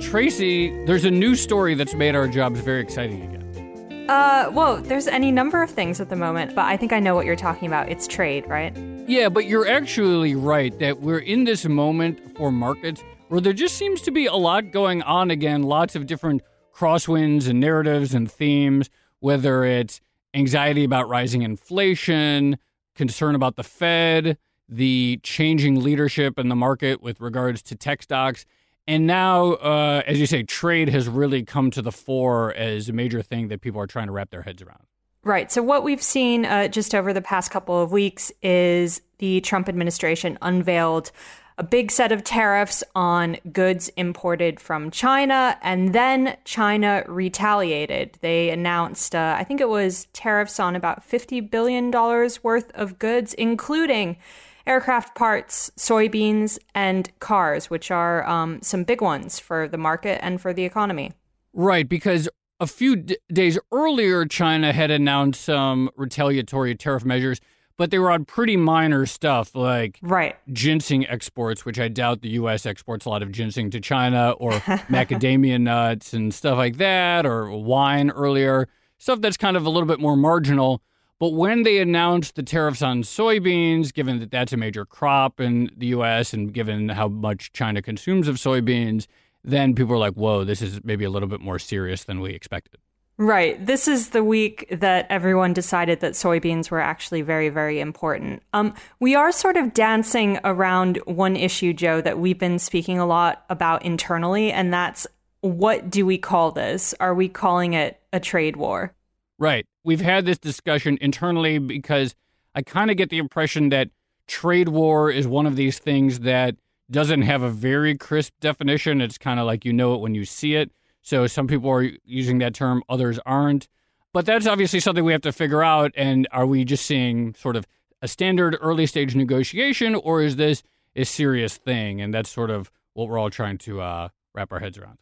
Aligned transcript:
Tracy, 0.00 0.70
there's 0.86 1.04
a 1.04 1.10
new 1.10 1.36
story 1.36 1.74
that's 1.74 1.94
made 1.94 2.16
our 2.16 2.26
jobs 2.26 2.60
very 2.60 2.80
exciting 2.80 3.22
again. 3.22 4.06
Uh, 4.08 4.50
well, 4.52 4.78
there's 4.78 5.06
any 5.06 5.30
number 5.30 5.62
of 5.62 5.70
things 5.70 6.00
at 6.00 6.08
the 6.08 6.16
moment, 6.16 6.54
but 6.54 6.64
I 6.64 6.76
think 6.76 6.92
I 6.92 6.98
know 6.98 7.14
what 7.14 7.26
you're 7.26 7.36
talking 7.36 7.68
about. 7.68 7.88
It's 7.88 8.08
trade, 8.08 8.48
right? 8.48 8.76
Yeah, 9.06 9.28
but 9.28 9.44
you're 9.44 9.68
actually 9.68 10.34
right 10.34 10.76
that 10.80 11.00
we're 11.00 11.18
in 11.18 11.44
this 11.44 11.64
moment 11.66 12.36
for 12.36 12.50
markets 12.50 13.04
where 13.28 13.40
there 13.40 13.52
just 13.52 13.76
seems 13.76 14.00
to 14.02 14.10
be 14.10 14.26
a 14.26 14.34
lot 14.34 14.72
going 14.72 15.02
on 15.02 15.30
again, 15.30 15.62
lots 15.62 15.94
of 15.94 16.06
different 16.06 16.42
crosswinds 16.74 17.46
and 17.48 17.60
narratives 17.60 18.14
and 18.14 18.30
themes, 18.30 18.90
whether 19.20 19.64
it's 19.64 20.00
anxiety 20.34 20.82
about 20.82 21.08
rising 21.08 21.42
inflation, 21.42 22.56
concern 22.96 23.34
about 23.34 23.54
the 23.54 23.62
Fed, 23.62 24.38
the 24.68 25.20
changing 25.22 25.82
leadership 25.82 26.38
in 26.38 26.48
the 26.48 26.56
market 26.56 27.00
with 27.00 27.20
regards 27.20 27.62
to 27.62 27.76
tech 27.76 28.02
stocks. 28.02 28.46
And 28.86 29.06
now, 29.06 29.52
uh, 29.52 30.02
as 30.06 30.18
you 30.18 30.26
say, 30.26 30.42
trade 30.42 30.88
has 30.88 31.08
really 31.08 31.44
come 31.44 31.70
to 31.72 31.82
the 31.82 31.92
fore 31.92 32.52
as 32.54 32.88
a 32.88 32.92
major 32.92 33.22
thing 33.22 33.48
that 33.48 33.60
people 33.60 33.80
are 33.80 33.86
trying 33.86 34.06
to 34.06 34.12
wrap 34.12 34.30
their 34.30 34.42
heads 34.42 34.62
around. 34.62 34.82
Right. 35.22 35.52
So, 35.52 35.62
what 35.62 35.84
we've 35.84 36.02
seen 36.02 36.46
uh, 36.46 36.68
just 36.68 36.94
over 36.94 37.12
the 37.12 37.20
past 37.20 37.50
couple 37.50 37.80
of 37.80 37.92
weeks 37.92 38.32
is 38.42 39.02
the 39.18 39.40
Trump 39.42 39.68
administration 39.68 40.38
unveiled 40.40 41.12
a 41.60 41.62
big 41.62 41.90
set 41.90 42.10
of 42.10 42.24
tariffs 42.24 42.82
on 42.94 43.36
goods 43.52 43.90
imported 43.98 44.58
from 44.58 44.90
China, 44.90 45.58
and 45.60 45.94
then 45.94 46.38
China 46.46 47.04
retaliated. 47.06 48.16
They 48.22 48.48
announced, 48.48 49.14
uh, 49.14 49.36
I 49.38 49.44
think 49.44 49.60
it 49.60 49.68
was 49.68 50.06
tariffs 50.14 50.58
on 50.58 50.74
about 50.74 51.06
$50 51.06 51.50
billion 51.50 51.90
worth 51.90 52.70
of 52.72 52.98
goods, 52.98 53.34
including 53.34 54.16
aircraft 54.66 55.14
parts, 55.14 55.70
soybeans, 55.76 56.58
and 56.74 57.10
cars, 57.20 57.70
which 57.70 57.90
are 57.90 58.26
um, 58.28 58.60
some 58.62 58.84
big 58.84 59.00
ones 59.00 59.38
for 59.38 59.68
the 59.68 59.78
market 59.78 60.18
and 60.22 60.40
for 60.40 60.52
the 60.52 60.64
economy. 60.64 61.12
Right, 61.52 61.88
because 61.88 62.28
a 62.60 62.66
few 62.66 62.96
d- 62.96 63.16
days 63.32 63.58
earlier, 63.72 64.26
China 64.26 64.72
had 64.72 64.90
announced 64.90 65.42
some 65.42 65.90
retaliatory 65.96 66.74
tariff 66.74 67.04
measures, 67.04 67.40
but 67.76 67.90
they 67.90 67.98
were 67.98 68.10
on 68.10 68.26
pretty 68.26 68.58
minor 68.58 69.06
stuff 69.06 69.54
like 69.54 69.98
right. 70.02 70.36
ginseng 70.52 71.06
exports, 71.08 71.64
which 71.64 71.80
I 71.80 71.88
doubt 71.88 72.20
the 72.20 72.28
U.S. 72.30 72.66
exports 72.66 73.06
a 73.06 73.08
lot 73.08 73.22
of 73.22 73.32
ginseng 73.32 73.70
to 73.70 73.80
China, 73.80 74.32
or 74.32 74.52
macadamia 74.90 75.58
nuts 75.58 76.12
and 76.12 76.32
stuff 76.32 76.58
like 76.58 76.76
that, 76.76 77.24
or 77.24 77.50
wine 77.50 78.10
earlier, 78.10 78.68
stuff 78.98 79.22
that's 79.22 79.38
kind 79.38 79.56
of 79.56 79.64
a 79.64 79.70
little 79.70 79.88
bit 79.88 79.98
more 79.98 80.16
marginal. 80.16 80.82
But 81.20 81.34
when 81.34 81.64
they 81.64 81.78
announced 81.78 82.34
the 82.34 82.42
tariffs 82.42 82.80
on 82.80 83.02
soybeans, 83.02 83.92
given 83.92 84.20
that 84.20 84.30
that's 84.30 84.54
a 84.54 84.56
major 84.56 84.86
crop 84.86 85.38
in 85.38 85.70
the 85.76 85.88
U.S. 85.88 86.32
and 86.32 86.52
given 86.52 86.88
how 86.88 87.08
much 87.08 87.52
China 87.52 87.82
consumes 87.82 88.26
of 88.26 88.36
soybeans, 88.36 89.06
then 89.44 89.74
people 89.74 89.92
were 89.92 89.98
like, 89.98 90.14
whoa, 90.14 90.44
this 90.44 90.62
is 90.62 90.82
maybe 90.82 91.04
a 91.04 91.10
little 91.10 91.28
bit 91.28 91.40
more 91.40 91.58
serious 91.58 92.04
than 92.04 92.20
we 92.20 92.30
expected. 92.30 92.80
Right. 93.18 93.64
This 93.64 93.86
is 93.86 94.10
the 94.10 94.24
week 94.24 94.66
that 94.70 95.06
everyone 95.10 95.52
decided 95.52 96.00
that 96.00 96.14
soybeans 96.14 96.70
were 96.70 96.80
actually 96.80 97.20
very, 97.20 97.50
very 97.50 97.80
important. 97.80 98.42
Um, 98.54 98.72
we 98.98 99.14
are 99.14 99.30
sort 99.30 99.58
of 99.58 99.74
dancing 99.74 100.38
around 100.42 100.96
one 101.04 101.36
issue, 101.36 101.74
Joe, 101.74 102.00
that 102.00 102.18
we've 102.18 102.38
been 102.38 102.58
speaking 102.58 102.98
a 102.98 103.04
lot 103.04 103.44
about 103.50 103.84
internally, 103.84 104.50
and 104.50 104.72
that's 104.72 105.06
what 105.42 105.90
do 105.90 106.06
we 106.06 106.16
call 106.16 106.50
this? 106.50 106.94
Are 106.98 107.14
we 107.14 107.28
calling 107.28 107.74
it 107.74 108.00
a 108.10 108.20
trade 108.20 108.56
war? 108.56 108.94
Right. 109.40 109.66
We've 109.82 110.02
had 110.02 110.26
this 110.26 110.38
discussion 110.38 110.98
internally 111.00 111.58
because 111.58 112.14
I 112.54 112.60
kind 112.60 112.90
of 112.90 112.98
get 112.98 113.08
the 113.08 113.16
impression 113.16 113.70
that 113.70 113.88
trade 114.26 114.68
war 114.68 115.10
is 115.10 115.26
one 115.26 115.46
of 115.46 115.56
these 115.56 115.78
things 115.78 116.20
that 116.20 116.56
doesn't 116.90 117.22
have 117.22 117.42
a 117.42 117.48
very 117.48 117.96
crisp 117.96 118.34
definition. 118.40 119.00
It's 119.00 119.16
kind 119.16 119.40
of 119.40 119.46
like 119.46 119.64
you 119.64 119.72
know 119.72 119.94
it 119.94 120.00
when 120.00 120.14
you 120.14 120.26
see 120.26 120.56
it. 120.56 120.70
So 121.00 121.26
some 121.26 121.46
people 121.46 121.70
are 121.70 121.90
using 122.04 122.38
that 122.40 122.52
term, 122.52 122.82
others 122.86 123.18
aren't. 123.24 123.66
But 124.12 124.26
that's 124.26 124.46
obviously 124.46 124.78
something 124.78 125.04
we 125.04 125.12
have 125.12 125.22
to 125.22 125.32
figure 125.32 125.64
out. 125.64 125.92
And 125.96 126.28
are 126.32 126.44
we 126.44 126.62
just 126.66 126.84
seeing 126.84 127.32
sort 127.34 127.56
of 127.56 127.66
a 128.02 128.08
standard 128.08 128.58
early 128.60 128.84
stage 128.84 129.14
negotiation, 129.14 129.94
or 129.94 130.20
is 130.20 130.36
this 130.36 130.62
a 130.94 131.04
serious 131.04 131.56
thing? 131.56 132.02
And 132.02 132.12
that's 132.12 132.28
sort 132.28 132.50
of 132.50 132.70
what 132.92 133.08
we're 133.08 133.18
all 133.18 133.30
trying 133.30 133.56
to 133.58 133.80
uh, 133.80 134.08
wrap 134.34 134.52
our 134.52 134.58
heads 134.58 134.76
around. 134.76 134.98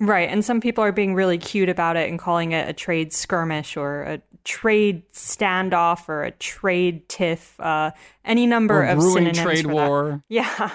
Right. 0.00 0.30
And 0.30 0.42
some 0.42 0.60
people 0.60 0.82
are 0.82 0.92
being 0.92 1.14
really 1.14 1.36
cute 1.36 1.68
about 1.68 1.96
it 1.96 2.08
and 2.08 2.18
calling 2.18 2.52
it 2.52 2.68
a 2.68 2.72
trade 2.72 3.12
skirmish 3.12 3.76
or 3.76 4.02
a 4.02 4.22
trade 4.44 5.02
standoff 5.12 6.08
or 6.08 6.24
a 6.24 6.30
trade 6.30 7.06
tiff, 7.08 7.60
uh, 7.60 7.90
any 8.24 8.46
number 8.46 8.80
or 8.80 8.86
of 8.86 9.02
synonyms. 9.02 9.38
trade 9.38 9.66
war. 9.66 10.10
That. 10.10 10.22
Yeah. 10.28 10.70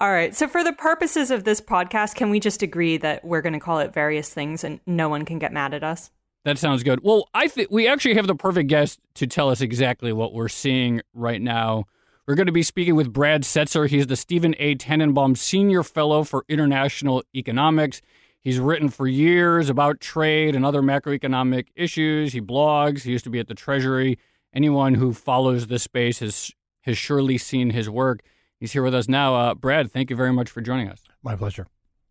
All 0.00 0.10
right. 0.10 0.34
So, 0.34 0.48
for 0.48 0.64
the 0.64 0.72
purposes 0.72 1.30
of 1.30 1.44
this 1.44 1.60
podcast, 1.60 2.14
can 2.14 2.30
we 2.30 2.40
just 2.40 2.62
agree 2.62 2.96
that 2.98 3.24
we're 3.24 3.42
going 3.42 3.52
to 3.52 3.60
call 3.60 3.78
it 3.78 3.92
various 3.92 4.32
things 4.32 4.64
and 4.64 4.80
no 4.86 5.08
one 5.08 5.24
can 5.24 5.38
get 5.38 5.52
mad 5.52 5.74
at 5.74 5.84
us? 5.84 6.10
That 6.44 6.58
sounds 6.58 6.82
good. 6.82 7.00
Well, 7.02 7.28
I 7.34 7.48
think 7.48 7.70
we 7.70 7.86
actually 7.86 8.14
have 8.14 8.26
the 8.26 8.34
perfect 8.34 8.68
guest 8.68 8.98
to 9.14 9.26
tell 9.26 9.50
us 9.50 9.60
exactly 9.60 10.12
what 10.12 10.32
we're 10.32 10.48
seeing 10.48 11.02
right 11.12 11.40
now. 11.40 11.84
We're 12.30 12.36
going 12.36 12.46
to 12.46 12.52
be 12.52 12.62
speaking 12.62 12.94
with 12.94 13.12
Brad 13.12 13.42
Setser. 13.42 13.88
He's 13.88 14.06
the 14.06 14.14
Steven 14.14 14.54
A. 14.60 14.76
Tananbaum 14.76 15.36
Senior 15.36 15.82
Fellow 15.82 16.22
for 16.22 16.44
International 16.48 17.24
Economics. 17.34 18.00
He's 18.40 18.60
written 18.60 18.88
for 18.88 19.08
years 19.08 19.68
about 19.68 19.98
trade 19.98 20.54
and 20.54 20.64
other 20.64 20.80
macroeconomic 20.80 21.70
issues. 21.74 22.32
He 22.32 22.40
blogs. 22.40 23.00
He 23.02 23.10
used 23.10 23.24
to 23.24 23.30
be 23.30 23.40
at 23.40 23.48
the 23.48 23.56
Treasury. 23.56 24.16
Anyone 24.54 24.94
who 24.94 25.12
follows 25.12 25.66
this 25.66 25.82
space 25.82 26.20
has 26.20 26.52
has 26.82 26.96
surely 26.96 27.36
seen 27.36 27.70
his 27.70 27.90
work. 27.90 28.20
He's 28.60 28.70
here 28.70 28.84
with 28.84 28.94
us 28.94 29.08
now. 29.08 29.34
Uh, 29.34 29.54
Brad, 29.56 29.90
thank 29.90 30.08
you 30.08 30.14
very 30.14 30.32
much 30.32 30.50
for 30.50 30.60
joining 30.60 30.88
us. 30.88 31.02
My 31.24 31.34
pleasure. 31.34 31.66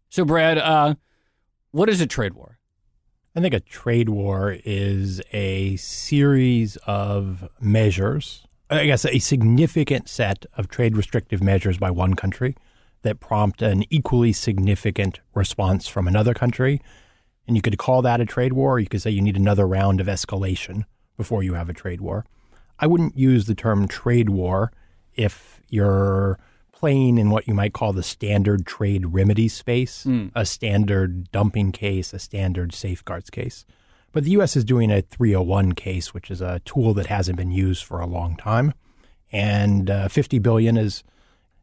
So, 0.09 0.25
Brad, 0.25 0.57
uh, 0.57 0.95
what 1.71 1.87
is 1.87 2.01
a 2.01 2.05
trade 2.05 2.33
war? 2.33 2.59
I 3.37 3.39
think 3.39 3.53
a 3.53 3.61
trade 3.61 4.09
war 4.09 4.57
is 4.65 5.21
a 5.31 5.77
series 5.77 6.75
of 6.85 7.47
measures 7.61 8.45
I 8.69 8.85
guess, 8.85 9.05
a 9.05 9.19
significant 9.19 10.07
set 10.07 10.45
of 10.53 10.67
trade 10.67 10.95
restrictive 10.95 11.41
measures 11.41 11.77
by 11.77 11.89
one 11.89 12.13
country 12.13 12.55
that 13.01 13.19
prompt 13.19 13.61
an 13.61 13.83
equally 13.89 14.33
significant 14.33 15.19
response 15.33 15.87
from 15.87 16.07
another 16.07 16.33
country. 16.33 16.81
And 17.47 17.55
you 17.55 17.61
could 17.61 17.77
call 17.77 18.01
that 18.03 18.21
a 18.21 18.25
trade 18.25 18.53
war, 18.53 18.73
or 18.73 18.79
you 18.79 18.87
could 18.87 19.01
say 19.01 19.09
you 19.09 19.21
need 19.21 19.37
another 19.37 19.67
round 19.67 19.99
of 19.99 20.07
escalation 20.07 20.83
before 21.17 21.41
you 21.41 21.55
have 21.55 21.69
a 21.69 21.73
trade 21.73 22.01
war. 22.01 22.25
I 22.77 22.87
wouldn't 22.87 23.17
use 23.17 23.45
the 23.45 23.55
term 23.55 23.87
trade 23.87 24.29
war 24.29 24.71
if 25.15 25.59
you're 25.69 26.37
playing 26.71 27.17
in 27.17 27.29
what 27.29 27.47
you 27.47 27.53
might 27.53 27.73
call 27.73 27.91
the 27.91 28.03
standard 28.03 28.65
trade 28.65 29.07
remedy 29.07 29.47
space, 29.47 30.05
mm. 30.05 30.31
a 30.35 30.45
standard 30.45 31.29
dumping 31.31 31.71
case, 31.71 32.13
a 32.13 32.19
standard 32.19 32.73
safeguards 32.73 33.29
case. 33.29 33.65
But 34.11 34.23
the 34.23 34.31
U.S. 34.31 34.55
is 34.55 34.63
doing 34.63 34.91
a 34.91 35.01
301 35.01 35.73
case, 35.73 36.13
which 36.13 36.31
is 36.31 36.41
a 36.41 36.59
tool 36.65 36.93
that 36.95 37.07
hasn't 37.07 37.37
been 37.37 37.51
used 37.51 37.83
for 37.83 37.99
a 37.99 38.07
long 38.07 38.35
time. 38.35 38.73
And 39.31 39.89
uh, 39.89 40.07
50 40.07 40.39
billion 40.39 40.77
is 40.77 41.03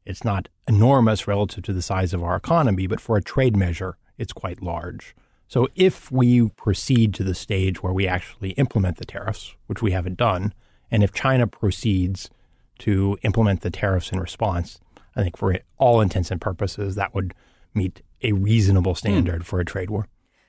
it's 0.04 0.25
not 0.25 0.48
enormous 0.69 1.26
relative 1.26 1.64
to 1.64 1.72
the 1.72 1.82
size 1.82 2.14
of 2.14 2.22
our 2.22 2.37
economy, 2.37 2.87
but 2.87 3.00
for 3.00 3.16
a 3.16 3.22
trade 3.22 3.56
measure, 3.56 3.96
it's 4.16 4.32
quite 4.32 4.62
large. 4.62 5.16
So 5.48 5.69
if 5.75 6.10
we 6.10 6.48
proceed 6.50 7.12
to 7.14 7.25
the 7.25 7.34
stage 7.34 7.82
where 7.82 7.93
we 7.93 8.06
actually 8.06 8.50
implement 8.50 8.99
the 8.99 9.04
tariffs, 9.04 9.54
which 9.66 9.82
we 9.82 9.92
haven't 9.92 10.16
done, 10.16 10.54
and 10.90 11.02
if 11.02 11.12
China 11.12 11.46
proceeds 11.46 12.31
to 12.81 13.19
implement 13.22 13.62
the 13.62 13.70
tariffs 13.70 14.12
in 14.12 14.20
response, 14.20 14.78
I 15.14 15.22
think 15.22 15.37
for 15.37 15.58
all 15.78 16.00
intents 16.00 16.31
and 16.31 16.40
purposes, 16.40 16.94
that 16.94 17.14
would 17.14 17.34
meet 17.75 18.02
a 18.22 18.32
reasonable 18.32 18.94
standard 18.94 19.42
mm. 19.42 19.44
for 19.44 19.60
a 19.60 19.64
trade 19.64 19.90
war. 19.90 20.08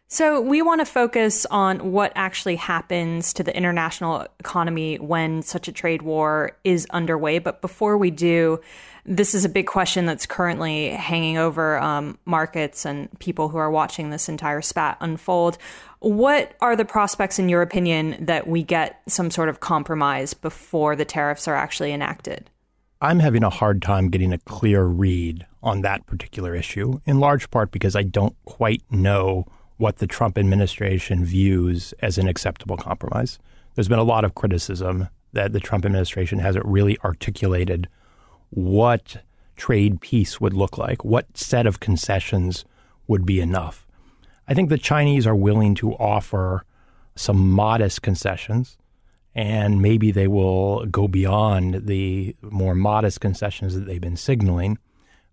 So, 0.09 0.39
we 0.39 0.61
want 0.61 0.79
to 0.79 0.85
focus 0.85 1.45
on 1.47 1.91
what 1.91 2.13
actually 2.15 2.55
happens 2.55 3.33
to 3.33 3.43
the 3.43 3.55
international 3.55 4.25
economy 4.39 4.95
when 4.99 5.41
such 5.41 5.67
a 5.67 5.73
trade 5.73 6.01
war 6.01 6.55
is 6.63 6.87
underway. 6.91 7.39
But 7.39 7.59
before 7.59 7.97
we 7.97 8.09
do, 8.09 8.61
this 9.03 9.35
is 9.35 9.43
a 9.43 9.49
big 9.49 9.67
question 9.67 10.05
that's 10.05 10.25
currently 10.25 10.91
hanging 10.91 11.37
over 11.37 11.77
um, 11.79 12.17
markets 12.23 12.85
and 12.85 13.09
people 13.19 13.49
who 13.49 13.57
are 13.57 13.69
watching 13.69 14.09
this 14.09 14.29
entire 14.29 14.61
spat 14.61 14.95
unfold. 15.01 15.57
What 15.99 16.53
are 16.61 16.77
the 16.77 16.85
prospects, 16.85 17.37
in 17.37 17.49
your 17.49 17.61
opinion, 17.61 18.15
that 18.27 18.47
we 18.47 18.63
get 18.63 19.01
some 19.09 19.29
sort 19.29 19.49
of 19.49 19.59
compromise 19.59 20.33
before 20.33 20.95
the 20.95 21.05
tariffs 21.05 21.49
are 21.49 21.55
actually 21.55 21.91
enacted? 21.91 22.49
I'm 23.01 23.19
having 23.19 23.43
a 23.43 23.49
hard 23.49 23.81
time 23.81 24.09
getting 24.09 24.31
a 24.31 24.37
clear 24.39 24.85
read 24.85 25.45
on 25.61 25.81
that 25.81 26.05
particular 26.05 26.55
issue, 26.55 27.01
in 27.05 27.19
large 27.19 27.51
part 27.51 27.71
because 27.71 27.93
I 27.93 28.03
don't 28.03 28.35
quite 28.45 28.83
know 28.89 29.45
what 29.77 29.97
the 29.97 30.07
Trump 30.07 30.37
administration 30.37 31.23
views 31.23 31.93
as 31.99 32.17
an 32.17 32.27
acceptable 32.27 32.77
compromise. 32.77 33.39
There's 33.75 33.87
been 33.87 33.99
a 33.99 34.03
lot 34.03 34.25
of 34.25 34.35
criticism 34.35 35.09
that 35.33 35.53
the 35.53 35.59
Trump 35.59 35.85
administration 35.85 36.39
hasn't 36.39 36.65
really 36.65 36.97
articulated 37.03 37.87
what 38.49 39.17
trade 39.55 40.01
peace 40.01 40.41
would 40.41 40.53
look 40.53 40.77
like, 40.77 41.03
what 41.03 41.37
set 41.37 41.67
of 41.67 41.79
concessions 41.79 42.65
would 43.07 43.25
be 43.25 43.39
enough. 43.39 43.85
I 44.47 44.53
think 44.53 44.69
the 44.69 44.77
Chinese 44.77 45.27
are 45.27 45.35
willing 45.35 45.75
to 45.75 45.93
offer 45.93 46.63
some 47.15 47.49
modest 47.49 48.01
concessions, 48.01 48.77
and 49.35 49.81
maybe 49.81 50.11
they 50.11 50.27
will 50.27 50.85
go 50.85 51.07
beyond 51.07 51.87
the 51.87 52.35
more 52.41 52.73
modest 52.73 53.19
concessions 53.19 53.75
that 53.75 53.85
they've 53.85 54.01
been 54.01 54.17
signaling. 54.17 54.77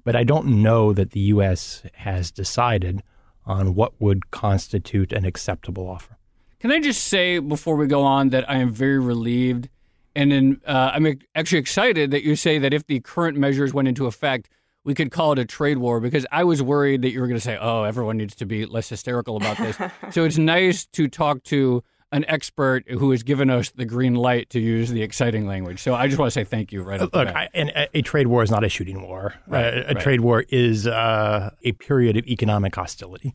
But 0.03 0.17
I 0.17 0.25
don't 0.25 0.63
know 0.63 0.93
that 0.93 1.13
the 1.13 1.21
U.S. 1.21 1.83
has 1.95 2.31
decided 2.31 3.03
on 3.47 3.75
what 3.75 4.01
would 4.01 4.31
constitute 4.31 5.13
an 5.13 5.25
acceptable 5.25 5.89
offer. 5.89 6.17
Can 6.61 6.71
I 6.71 6.81
just 6.81 7.05
say 7.05 7.39
before 7.39 7.77
we 7.77 7.87
go 7.87 8.03
on 8.03 8.31
that 8.31 8.49
I 8.49 8.57
am 8.57 8.73
very 8.73 8.99
relieved 8.99 9.69
and 10.17 10.33
in, 10.33 10.61
uh, 10.67 10.93
I'm 10.95 11.19
actually 11.35 11.59
excited 11.59 12.11
that 12.13 12.23
you 12.23 12.37
say 12.37 12.59
that 12.59 12.73
if 12.73 12.87
the 12.87 13.01
current 13.01 13.37
measures 13.37 13.75
went 13.75 13.89
into 13.89 14.07
effect, 14.07 14.49
we 14.85 14.95
could 14.95 15.11
call 15.11 15.33
it 15.33 15.39
a 15.39 15.45
trade 15.45 15.79
war 15.79 15.99
because 15.99 16.27
I 16.31 16.45
was 16.45 16.63
worried 16.63 17.03
that 17.03 17.11
you 17.11 17.21
were 17.21 17.27
going 17.27 17.39
to 17.39 17.45
say, 17.45 17.59
oh, 17.61 17.85
everyone 17.85 18.19
needs 18.19 18.35
to 18.37 18.47
be 18.47 18.67
less 18.67 18.89
hysterical 18.89 19.37
about 19.37 19.57
this. 19.57 19.77
so 20.11 20.25
it's 20.25 20.39
nice 20.39 20.87
to 20.87 21.09
talk 21.09 21.43
to 21.45 21.83
an 22.13 22.25
expert 22.29 22.89
who 22.89 23.11
has 23.11 23.23
given 23.23 23.51
us 23.51 23.71
the 23.71 23.85
green 23.85 24.15
light 24.15 24.51
to 24.51 24.61
use 24.61 24.91
the 24.91 25.03
exciting 25.03 25.47
language. 25.47 25.81
So 25.81 25.95
I 25.95 26.07
just 26.07 26.19
want 26.19 26.29
to 26.29 26.33
say 26.33 26.45
thank 26.45 26.73
you 26.73 26.83
right 26.83 27.01
Look, 27.01 27.15
I, 27.15 27.49
and 27.55 27.71
a, 27.71 27.99
a, 27.99 28.03
trade 28.03 28.29
war 28.29 28.43
is 28.43 28.51
not 28.51 28.63
a 28.63 28.69
shooting 28.69 29.03
war. 29.03 29.35
Right, 29.47 29.65
uh, 29.65 29.83
a 29.89 29.95
right. 29.95 30.01
trade 30.01 30.21
war 30.21 30.45
is 30.49 30.87
uh, 30.87 31.51
a 31.63 31.73
period 31.73 32.17
of 32.17 32.27
economic 32.27 32.75
hostility. 32.75 33.35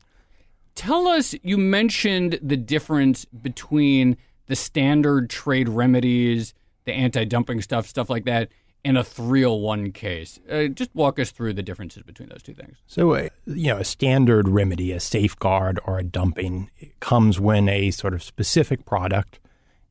Tell 0.75 1.07
us, 1.07 1.35
you 1.43 1.57
mentioned 1.57 2.39
the 2.41 2.55
difference 2.55 3.25
between 3.25 4.15
the 4.47 4.55
standard 4.55 5.29
trade 5.29 5.67
remedies, 5.67 6.53
the 6.85 6.93
anti 6.93 7.25
dumping 7.25 7.61
stuff, 7.61 7.85
stuff 7.85 8.09
like 8.09 8.25
that, 8.25 8.49
and 8.85 8.97
a 8.97 9.03
301 9.03 9.91
case. 9.91 10.39
Uh, 10.49 10.67
just 10.67 10.93
walk 10.93 11.19
us 11.19 11.31
through 11.31 11.53
the 11.53 11.63
differences 11.63 12.03
between 12.03 12.29
those 12.29 12.43
two 12.43 12.53
things. 12.53 12.77
So, 12.87 13.13
uh, 13.13 13.29
you 13.45 13.67
know, 13.67 13.77
a 13.77 13.83
standard 13.83 14.47
remedy, 14.47 14.91
a 14.91 14.99
safeguard 14.99 15.79
or 15.85 15.99
a 15.99 16.03
dumping 16.03 16.69
comes 16.99 17.39
when 17.39 17.67
a 17.67 17.91
sort 17.91 18.13
of 18.13 18.23
specific 18.23 18.85
product 18.85 19.39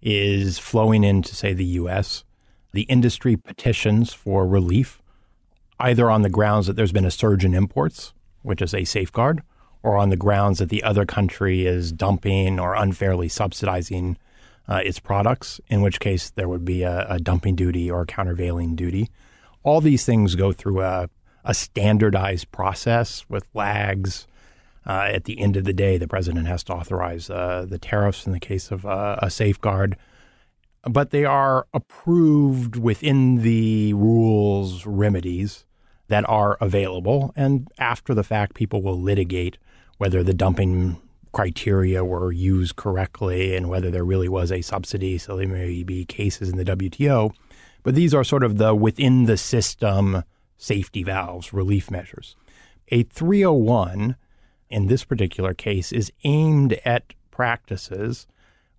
is 0.00 0.58
flowing 0.58 1.04
into, 1.04 1.34
say, 1.34 1.52
the 1.52 1.64
U.S. 1.64 2.24
The 2.72 2.82
industry 2.82 3.36
petitions 3.36 4.12
for 4.12 4.46
relief, 4.46 5.02
either 5.78 6.10
on 6.10 6.22
the 6.22 6.30
grounds 6.30 6.66
that 6.66 6.76
there's 6.76 6.92
been 6.92 7.04
a 7.04 7.10
surge 7.10 7.44
in 7.44 7.54
imports, 7.54 8.14
which 8.42 8.62
is 8.62 8.74
a 8.74 8.84
safeguard, 8.84 9.42
or 9.82 9.96
on 9.96 10.10
the 10.10 10.16
grounds 10.16 10.58
that 10.58 10.68
the 10.68 10.82
other 10.82 11.04
country 11.04 11.66
is 11.66 11.92
dumping 11.92 12.58
or 12.58 12.74
unfairly 12.74 13.28
subsidizing 13.28 14.16
uh, 14.68 14.82
its 14.84 14.98
products, 14.98 15.60
in 15.68 15.80
which 15.80 16.00
case 16.00 16.30
there 16.30 16.48
would 16.48 16.64
be 16.64 16.82
a, 16.82 17.06
a, 17.08 17.18
dumping 17.18 17.56
duty 17.56 17.90
or 17.90 18.02
a 18.02 18.06
countervailing 18.06 18.76
duty. 18.76 19.10
All 19.62 19.80
these 19.80 20.04
things 20.04 20.34
go 20.34 20.52
through 20.52 20.82
a, 20.82 21.08
a 21.44 21.54
standardized 21.54 22.50
process 22.52 23.24
with 23.28 23.48
lags. 23.54 24.26
Uh, 24.86 25.08
at 25.12 25.24
the 25.24 25.40
end 25.40 25.56
of 25.56 25.64
the 25.64 25.72
day, 25.72 25.96
the 25.98 26.08
president 26.08 26.46
has 26.46 26.62
to 26.64 26.72
authorize 26.72 27.28
uh, 27.28 27.66
the 27.68 27.78
tariffs 27.78 28.26
in 28.26 28.32
the 28.32 28.40
case 28.40 28.70
of 28.70 28.86
uh, 28.86 29.16
a 29.20 29.30
safeguard, 29.30 29.96
but 30.84 31.10
they 31.10 31.24
are 31.24 31.66
approved 31.74 32.76
within 32.76 33.42
the 33.42 33.92
rules 33.94 34.86
remedies 34.86 35.66
that 36.08 36.26
are 36.28 36.56
available. 36.60 37.32
And 37.36 37.68
after 37.78 38.14
the 38.14 38.24
fact, 38.24 38.54
people 38.54 38.82
will 38.82 38.98
litigate 38.98 39.58
whether 39.98 40.22
the 40.22 40.32
dumping 40.32 40.98
criteria 41.32 42.04
were 42.04 42.32
used 42.32 42.76
correctly 42.76 43.54
and 43.56 43.68
whether 43.68 43.90
there 43.90 44.04
really 44.04 44.28
was 44.28 44.50
a 44.50 44.62
subsidy. 44.62 45.18
So 45.18 45.36
there 45.36 45.48
may 45.48 45.82
be 45.82 46.04
cases 46.04 46.48
in 46.48 46.56
the 46.56 46.64
WTO. 46.64 47.32
But 47.82 47.94
these 47.94 48.14
are 48.14 48.24
sort 48.24 48.42
of 48.42 48.58
the 48.58 48.74
within 48.74 49.24
the 49.24 49.36
system 49.36 50.24
safety 50.56 51.02
valves, 51.02 51.52
relief 51.52 51.90
measures. 51.90 52.36
A 52.88 53.04
301 53.04 54.16
in 54.70 54.86
this 54.86 55.04
particular 55.04 55.54
case 55.54 55.92
is 55.92 56.12
aimed 56.24 56.74
at 56.84 57.14
practices 57.30 58.26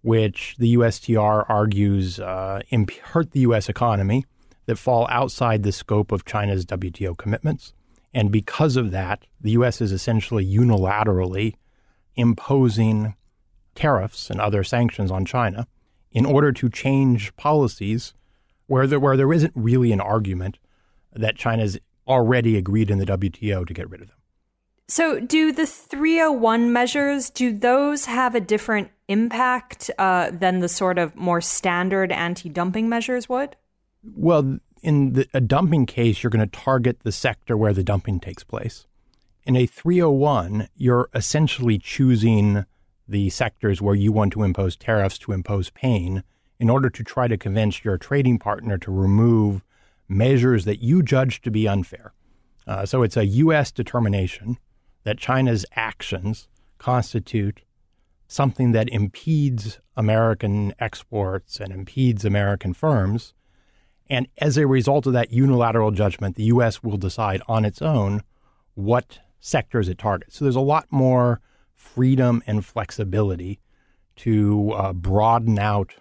which 0.02 0.56
the 0.58 0.76
USTR 0.76 1.46
argues 1.50 2.20
uh, 2.20 2.62
hurt 3.04 3.32
the 3.32 3.42
U.S. 3.42 3.68
economy 3.68 4.26
that 4.66 4.78
fall 4.78 5.08
outside 5.10 5.64
the 5.64 5.72
scope 5.72 6.12
of 6.12 6.26
China's 6.26 6.66
WTO 6.66 7.18
commitments. 7.18 7.74
And 8.14 8.32
because 8.32 8.76
of 8.76 8.92
that, 8.92 9.26
the 9.42 9.52
U.S. 9.52 9.82
is 9.82 9.92
essentially 9.92 10.46
unilaterally 10.46 11.56
imposing 12.20 13.16
tariffs 13.76 14.30
and 14.30 14.42
other 14.42 14.64
sanctions 14.64 15.10
on 15.10 15.26
China 15.26 15.68
in 16.12 16.26
order 16.26 16.52
to 16.52 16.70
change 16.70 17.36
policies 17.36 18.14
where 18.68 18.86
there, 18.86 19.00
where 19.00 19.16
there 19.18 19.32
isn't 19.32 19.54
really 19.56 19.92
an 19.92 20.02
argument 20.02 20.60
that 21.14 21.36
China's 21.38 21.80
already 22.08 22.58
agreed 22.58 22.92
in 22.92 22.98
the 22.98 23.06
WTO 23.06 23.66
to 23.66 23.74
get 23.74 23.90
rid 23.90 24.02
of 24.02 24.08
them. 24.08 24.18
So, 24.88 25.20
do 25.20 25.52
the 25.52 25.68
301 25.68 26.74
measures 26.74 27.30
do 27.30 27.54
those 27.54 28.06
have 28.06 28.34
a 28.34 28.40
different 28.40 28.90
impact 29.08 29.92
uh, 30.00 30.32
than 30.32 30.60
the 30.60 30.68
sort 30.68 30.98
of 30.98 31.16
more 31.16 31.42
standard 31.42 32.12
anti-dumping 32.12 32.90
measures 32.90 33.30
would? 33.30 33.56
Well, 34.04 34.58
in 34.82 35.14
the, 35.14 35.28
a 35.34 35.42
dumping 35.42 35.86
case, 35.86 36.24
you're 36.24 36.32
going 36.32 36.48
to 36.48 36.60
target 36.60 37.02
the 37.04 37.12
sector 37.12 37.56
where 37.56 37.74
the 37.74 37.84
dumping 37.84 38.20
takes 38.20 38.44
place. 38.44 38.88
In 39.50 39.56
a 39.56 39.66
301, 39.66 40.70
you're 40.76 41.10
essentially 41.12 41.80
choosing 41.80 42.66
the 43.08 43.32
sectors 43.32 43.82
where 43.82 43.96
you 43.96 44.12
want 44.12 44.32
to 44.34 44.44
impose 44.44 44.76
tariffs 44.76 45.18
to 45.18 45.32
impose 45.32 45.72
pain 45.72 46.24
in 46.60 46.70
order 46.70 46.88
to 46.92 47.04
try 47.04 47.28
to 47.28 47.36
convince 47.36 47.84
your 47.84 47.98
trading 47.98 48.38
partner 48.38 48.78
to 48.78 48.92
remove 48.92 49.66
measures 50.08 50.66
that 50.66 50.84
you 50.84 51.02
judge 51.02 51.42
to 51.42 51.50
be 51.50 51.68
unfair. 51.68 52.14
Uh, 52.68 52.86
so 52.86 53.02
it's 53.02 53.18
a 53.18 53.26
U.S. 53.26 53.72
determination 53.72 54.60
that 55.04 55.18
China's 55.18 55.66
actions 55.76 56.48
constitute 56.78 57.62
something 58.28 58.72
that 58.74 58.88
impedes 58.90 59.80
American 59.98 60.76
exports 60.78 61.60
and 61.60 61.74
impedes 61.74 62.24
American 62.24 62.76
firms 62.76 63.34
and 64.08 64.28
as 64.38 64.58
a 64.58 64.68
result 64.68 65.08
of 65.08 65.14
that 65.14 65.32
unilateral 65.32 65.90
judgment, 65.90 66.36
the 66.36 66.44
U.S. 66.44 66.84
will 66.84 66.98
decide 66.98 67.42
on 67.48 67.66
its 67.66 67.82
own 67.82 68.22
what 68.76 69.22
sectors 69.40 69.90
it 69.90 69.98
targets. 69.98 70.38
So 70.38 70.46
there's 70.46 70.56
a 70.56 70.62
lot 70.62 70.88
more 70.90 71.42
freedom 71.76 72.44
and 72.46 72.66
flexibility 72.66 73.60
to 74.18 74.72
uh, 74.72 74.94
broaden 74.94 75.58
out 75.58 75.96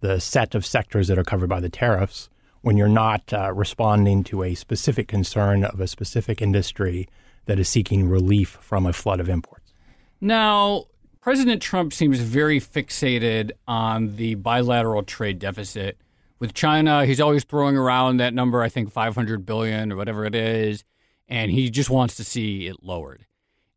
the 0.00 0.20
set 0.20 0.54
of 0.54 0.66
sectors 0.66 1.08
that 1.08 1.18
are 1.18 1.24
covered 1.24 1.48
by 1.48 1.60
the 1.60 1.70
tariffs 1.70 2.28
when 2.60 2.76
you're 2.76 2.88
not 2.88 3.32
uh, 3.32 3.52
responding 3.52 4.24
to 4.24 4.42
a 4.42 4.54
specific 4.54 5.08
concern 5.08 5.64
of 5.64 5.80
a 5.80 5.86
specific 5.86 6.42
industry 6.42 7.08
that 7.46 7.58
is 7.58 7.68
seeking 7.68 8.08
relief 8.08 8.58
from 8.60 8.86
a 8.86 8.92
flood 8.92 9.20
of 9.20 9.28
imports. 9.28 9.72
Now, 10.20 10.86
President 11.20 11.62
Trump 11.62 11.92
seems 11.92 12.20
very 12.20 12.60
fixated 12.60 13.52
on 13.66 14.16
the 14.16 14.34
bilateral 14.34 15.02
trade 15.02 15.38
deficit 15.38 15.96
with 16.38 16.54
China, 16.54 17.06
he's 17.06 17.20
always 17.20 17.44
throwing 17.44 17.76
around 17.76 18.18
that 18.18 18.34
number, 18.34 18.62
I 18.62 18.68
think 18.68 18.92
500 18.92 19.46
billion 19.46 19.92
or 19.92 19.96
whatever 19.96 20.24
it 20.24 20.34
is, 20.34 20.84
and 21.28 21.50
he 21.50 21.70
just 21.70 21.90
wants 21.90 22.16
to 22.16 22.24
see 22.24 22.66
it 22.66 22.82
lowered. 22.82 23.26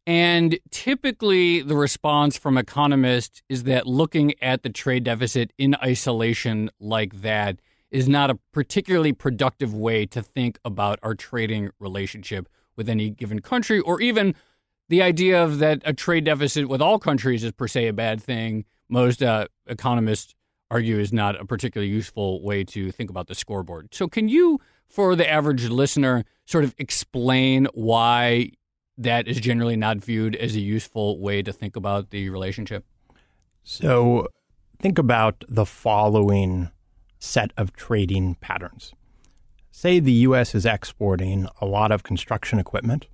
And 0.06 0.58
typically, 0.72 1.62
the 1.62 1.76
response 1.76 2.36
from 2.38 2.58
economists 2.58 3.44
is 3.48 3.64
that 3.64 3.86
looking 3.86 4.34
at 4.42 4.64
the 4.64 4.70
trade 4.70 5.04
deficit 5.04 5.54
in 5.58 5.76
isolation 5.84 6.72
like 6.80 7.22
that 7.22 7.60
is 7.92 8.10
not 8.10 8.30
a 8.30 8.40
particularly 8.52 9.14
productive 9.14 9.74
way 9.74 10.06
to 10.08 10.22
think 10.22 10.60
about 10.66 11.00
our 11.04 11.16
trading 11.16 11.70
relationship 11.80 12.48
with 12.76 12.90
any 12.90 13.10
given 13.10 13.40
country, 13.40 13.80
or 13.80 14.00
even 14.02 14.34
the 14.88 15.02
idea 15.02 15.44
of 15.44 15.60
that 15.60 15.82
a 15.86 15.94
trade 15.94 16.24
deficit 16.24 16.68
with 16.68 16.82
all 16.82 16.98
countries 16.98 17.44
is 17.44 17.52
per 17.52 17.68
se 17.68 17.88
a 17.88 17.94
bad 17.94 18.22
thing. 18.22 18.66
Most 18.90 19.22
uh, 19.22 19.48
economists 19.68 20.34
argue 20.72 20.98
is 20.98 21.14
not 21.14 21.40
a 21.40 21.46
particularly 21.46 21.92
useful 21.92 22.42
way 22.42 22.64
to 22.64 22.92
think 22.92 23.10
about 23.10 23.28
the 23.28 23.36
scoreboard. 23.36 23.94
So, 23.94 24.08
can 24.08 24.30
you, 24.30 24.60
for 24.88 25.16
the 25.16 25.30
average 25.30 25.68
listener, 25.70 26.26
sort 26.50 26.64
of 26.64 26.74
explain 26.80 27.68
why 27.76 28.50
that 28.98 29.28
is 29.28 29.40
generally 29.40 29.76
not 29.76 29.98
viewed 29.98 30.36
as 30.36 30.56
a 30.56 30.60
useful 30.60 31.20
way 31.22 31.44
to 31.44 31.54
think 31.54 31.76
about 31.76 32.10
the 32.10 32.30
relationship? 32.30 32.86
So, 33.64 34.28
think 34.80 34.98
about 34.98 35.44
the 35.48 35.66
following 35.66 36.72
set 37.20 37.52
of 37.56 37.74
trading 37.74 38.34
patterns. 38.36 38.94
Say 39.70 40.00
the 40.00 40.12
U.S. 40.28 40.56
is 40.56 40.66
exporting 40.66 41.48
a 41.62 41.68
lot 41.68 41.92
of 41.92 42.02
construction 42.02 42.58
equipment 42.58 43.08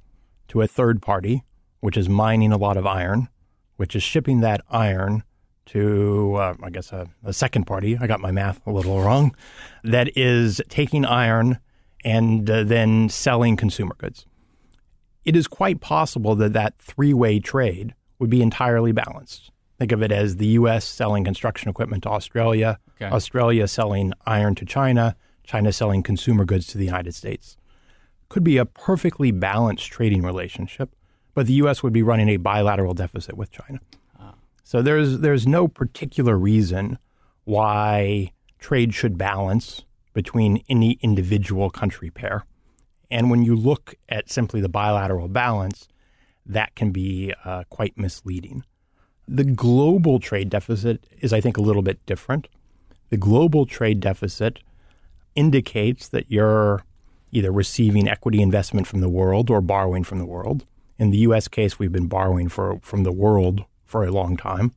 to 0.48 0.62
a 0.62 0.68
third 0.68 1.02
party, 1.02 1.44
which 1.82 1.98
is 1.98 2.08
mining 2.08 2.54
a 2.54 2.58
lot 2.58 2.78
of 2.78 2.88
iron, 2.88 3.28
which 3.76 3.98
is 3.98 4.04
shipping 4.04 4.40
that 4.40 4.62
iron 4.70 5.24
to, 5.66 6.36
uh, 6.36 6.54
I 6.64 6.70
guess, 6.70 6.94
a, 6.94 7.10
a, 7.24 7.34
second 7.34 7.66
party. 7.66 7.98
I 8.00 8.08
got 8.08 8.22
my 8.22 8.32
math 8.32 8.66
a 8.66 8.72
little 8.72 9.02
wrong. 9.02 9.36
That 9.84 10.16
is 10.16 10.62
taking 10.70 11.04
iron 11.04 11.60
and 12.06 12.48
uh, 12.50 12.64
then 12.64 13.10
selling 13.10 13.58
consumer 13.58 13.96
goods. 13.98 14.26
It 15.26 15.36
is 15.36 15.48
quite 15.48 15.82
possible 15.82 16.36
that 16.36 16.54
that 16.54 16.78
three 16.78 17.14
way 17.14 17.40
trade 17.40 17.96
would 18.20 18.30
be 18.30 18.42
entirely 18.42 18.92
balanced. 18.92 19.52
Think 19.80 19.92
of 19.92 20.02
it 20.02 20.12
as 20.12 20.38
the 20.38 20.48
U.S. 20.60 20.86
selling 20.86 21.26
construction 21.26 21.68
equipment 21.68 22.04
to 22.04 22.10
Australia, 22.10 22.80
okay. 23.02 23.14
Australia 23.14 23.68
selling 23.68 24.14
iron 24.26 24.56
to 24.56 24.66
China, 24.66 25.18
China 25.44 25.74
selling 25.74 26.04
consumer 26.04 26.46
goods 26.46 26.68
to 26.68 26.78
the 26.78 26.86
United 26.86 27.16
States. 27.16 27.58
Could 28.30 28.44
be 28.44 28.58
a 28.58 28.66
perfectly 28.66 29.32
balanced 29.32 29.88
trading 29.88 30.22
relationship, 30.22 30.96
but 31.34 31.48
the 31.48 31.54
U.S. 31.54 31.84
would 31.84 31.92
be 31.92 32.04
running 32.04 32.30
a 32.30 32.38
bilateral 32.38 32.94
deficit 32.94 33.36
with 33.36 33.52
China. 33.52 33.80
So 34.64 34.82
there's 34.82 35.20
there's 35.20 35.46
no 35.46 35.68
particular 35.68 36.38
reason 36.38 36.98
why 37.44 38.32
trade 38.58 38.94
should 38.94 39.18
balance 39.18 39.86
between 40.16 40.64
any 40.68 40.98
individual 41.02 41.70
country 41.70 42.10
pair. 42.10 42.46
And 43.12 43.30
when 43.30 43.44
you 43.44 43.56
look 43.56 43.94
at 44.10 44.32
simply 44.32 44.62
the 44.62 44.70
bilateral 44.70 45.28
balance, 45.28 45.88
that 46.46 46.74
can 46.74 46.92
be 46.92 47.34
uh, 47.44 47.66
quite 47.70 47.98
misleading. 47.98 48.64
The 49.28 49.44
global 49.44 50.20
trade 50.20 50.50
deficit 50.50 51.06
is, 51.20 51.34
I 51.34 51.42
think, 51.42 51.58
a 51.58 51.62
little 51.62 51.82
bit 51.82 52.04
different. 52.06 52.48
The 53.10 53.18
global 53.18 53.66
trade 53.66 54.00
deficit 54.00 54.60
indicates 55.36 56.08
that 56.08 56.32
you're 56.32 56.84
either 57.32 57.52
receiving 57.52 58.08
equity 58.08 58.42
investment 58.42 58.88
from 58.88 59.02
the 59.02 59.10
world 59.10 59.50
or 59.50 59.60
borrowing 59.60 60.04
from 60.04 60.20
the 60.20 60.26
world. 60.26 60.66
In 60.98 61.12
the 61.12 61.18
US 61.20 61.48
case, 61.50 61.78
we've 61.78 61.92
been 61.92 62.08
borrowing 62.08 62.48
for, 62.48 62.80
from 62.82 63.04
the 63.04 63.12
world 63.12 63.66
for 63.84 64.06
a 64.06 64.12
long 64.12 64.38
time. 64.38 64.72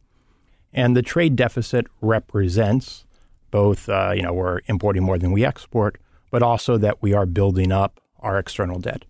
And 0.73 0.97
the 0.97 1.03
trade 1.03 1.37
deficit 1.37 1.87
represents 2.01 3.05
both, 3.51 3.89
uh, 3.89 4.13
you 4.15 4.23
know, 4.23 4.33
we're 4.33 4.61
importing 4.67 5.03
more 5.03 5.19
than 5.19 5.33
we 5.33 5.45
export, 5.45 5.99
but 6.31 6.43
also 6.43 6.77
that 6.79 7.03
we 7.03 7.13
are 7.15 7.27
building 7.27 7.73
up 7.73 8.01
our 8.21 8.39
external 8.39 8.79
debt. 8.79 9.05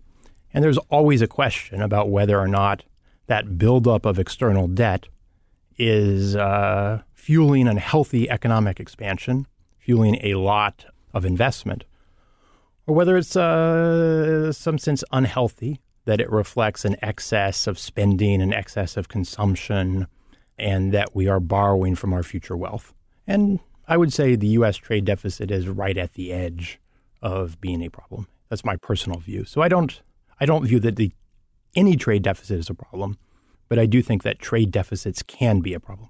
And 0.53 0.63
there's 0.63 0.77
always 0.89 1.21
a 1.21 1.27
question 1.27 1.81
about 1.81 2.09
whether 2.09 2.39
or 2.39 2.47
not 2.47 2.83
that 3.27 3.57
buildup 3.57 4.05
of 4.05 4.17
external 4.17 4.67
debt 4.67 5.07
is 5.77 6.35
uh, 6.35 7.01
fueling 7.13 7.67
a 7.67 7.79
healthy 7.79 8.29
economic 8.29 8.79
expansion, 8.79 9.47
fueling 9.77 10.17
a 10.23 10.33
lot 10.35 10.85
of 11.13 11.25
investment, 11.25 11.85
or 12.87 12.95
whether 12.95 13.17
it's 13.17 13.35
uh, 13.35 14.51
some 14.51 14.77
sense 14.77 15.03
unhealthy 15.11 15.79
that 16.05 16.19
it 16.19 16.29
reflects 16.31 16.85
an 16.85 16.95
excess 17.01 17.67
of 17.67 17.77
spending, 17.77 18.41
an 18.41 18.53
excess 18.53 18.97
of 18.97 19.09
consumption, 19.09 20.07
and 20.57 20.91
that 20.91 21.15
we 21.15 21.27
are 21.27 21.39
borrowing 21.39 21.95
from 21.95 22.13
our 22.13 22.23
future 22.23 22.57
wealth. 22.57 22.93
And 23.27 23.59
I 23.89 23.97
would 23.97 24.13
say 24.13 24.35
the 24.35 24.47
U.S. 24.49 24.77
trade 24.77 25.03
deficit 25.03 25.49
is 25.49 25.67
right 25.67 25.97
at 25.97 26.13
the 26.13 26.31
edge 26.31 26.79
of 27.23 27.59
being 27.59 27.83
a 27.83 27.89
problem. 27.89 28.27
That's 28.47 28.63
my 28.63 28.75
personal 28.75 29.19
view. 29.19 29.45
So 29.45 29.63
I 29.63 29.67
don't, 29.67 29.99
I 30.39 30.45
don't 30.45 30.63
view 30.63 30.79
that 30.81 30.95
the 30.95 31.11
any 31.75 31.95
trade 31.95 32.21
deficit 32.21 32.59
is 32.59 32.69
a 32.69 32.75
problem, 32.75 33.17
but 33.67 33.79
I 33.79 33.87
do 33.87 34.03
think 34.03 34.21
that 34.21 34.37
trade 34.37 34.69
deficits 34.69 35.23
can 35.23 35.61
be 35.61 35.73
a 35.73 35.79
problem. 35.79 36.09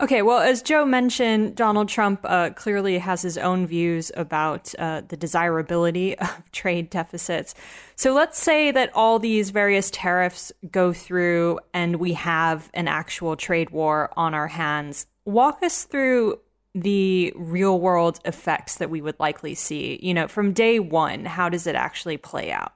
Okay, 0.00 0.22
well, 0.22 0.38
as 0.38 0.62
Joe 0.62 0.86
mentioned, 0.86 1.56
Donald 1.56 1.90
Trump 1.90 2.20
uh, 2.24 2.50
clearly 2.50 2.96
has 2.96 3.20
his 3.20 3.36
own 3.36 3.66
views 3.66 4.10
about 4.16 4.74
uh, 4.78 5.02
the 5.06 5.16
desirability 5.16 6.16
of 6.18 6.50
trade 6.52 6.88
deficits. 6.88 7.54
So 7.96 8.14
let's 8.14 8.40
say 8.40 8.70
that 8.70 8.90
all 8.94 9.18
these 9.18 9.50
various 9.50 9.90
tariffs 9.90 10.52
go 10.70 10.94
through 10.94 11.60
and 11.74 11.96
we 11.96 12.14
have 12.14 12.70
an 12.72 12.88
actual 12.88 13.36
trade 13.36 13.68
war 13.70 14.10
on 14.16 14.32
our 14.32 14.48
hands. 14.48 15.06
Walk 15.26 15.62
us 15.62 15.84
through 15.84 16.38
the 16.74 17.32
real 17.36 17.80
world 17.80 18.20
effects 18.24 18.76
that 18.76 18.90
we 18.90 19.00
would 19.00 19.18
likely 19.18 19.54
see. 19.54 19.98
You 20.02 20.14
know, 20.14 20.28
from 20.28 20.52
day 20.52 20.78
one, 20.78 21.24
how 21.24 21.48
does 21.48 21.66
it 21.66 21.74
actually 21.74 22.16
play 22.16 22.52
out? 22.52 22.72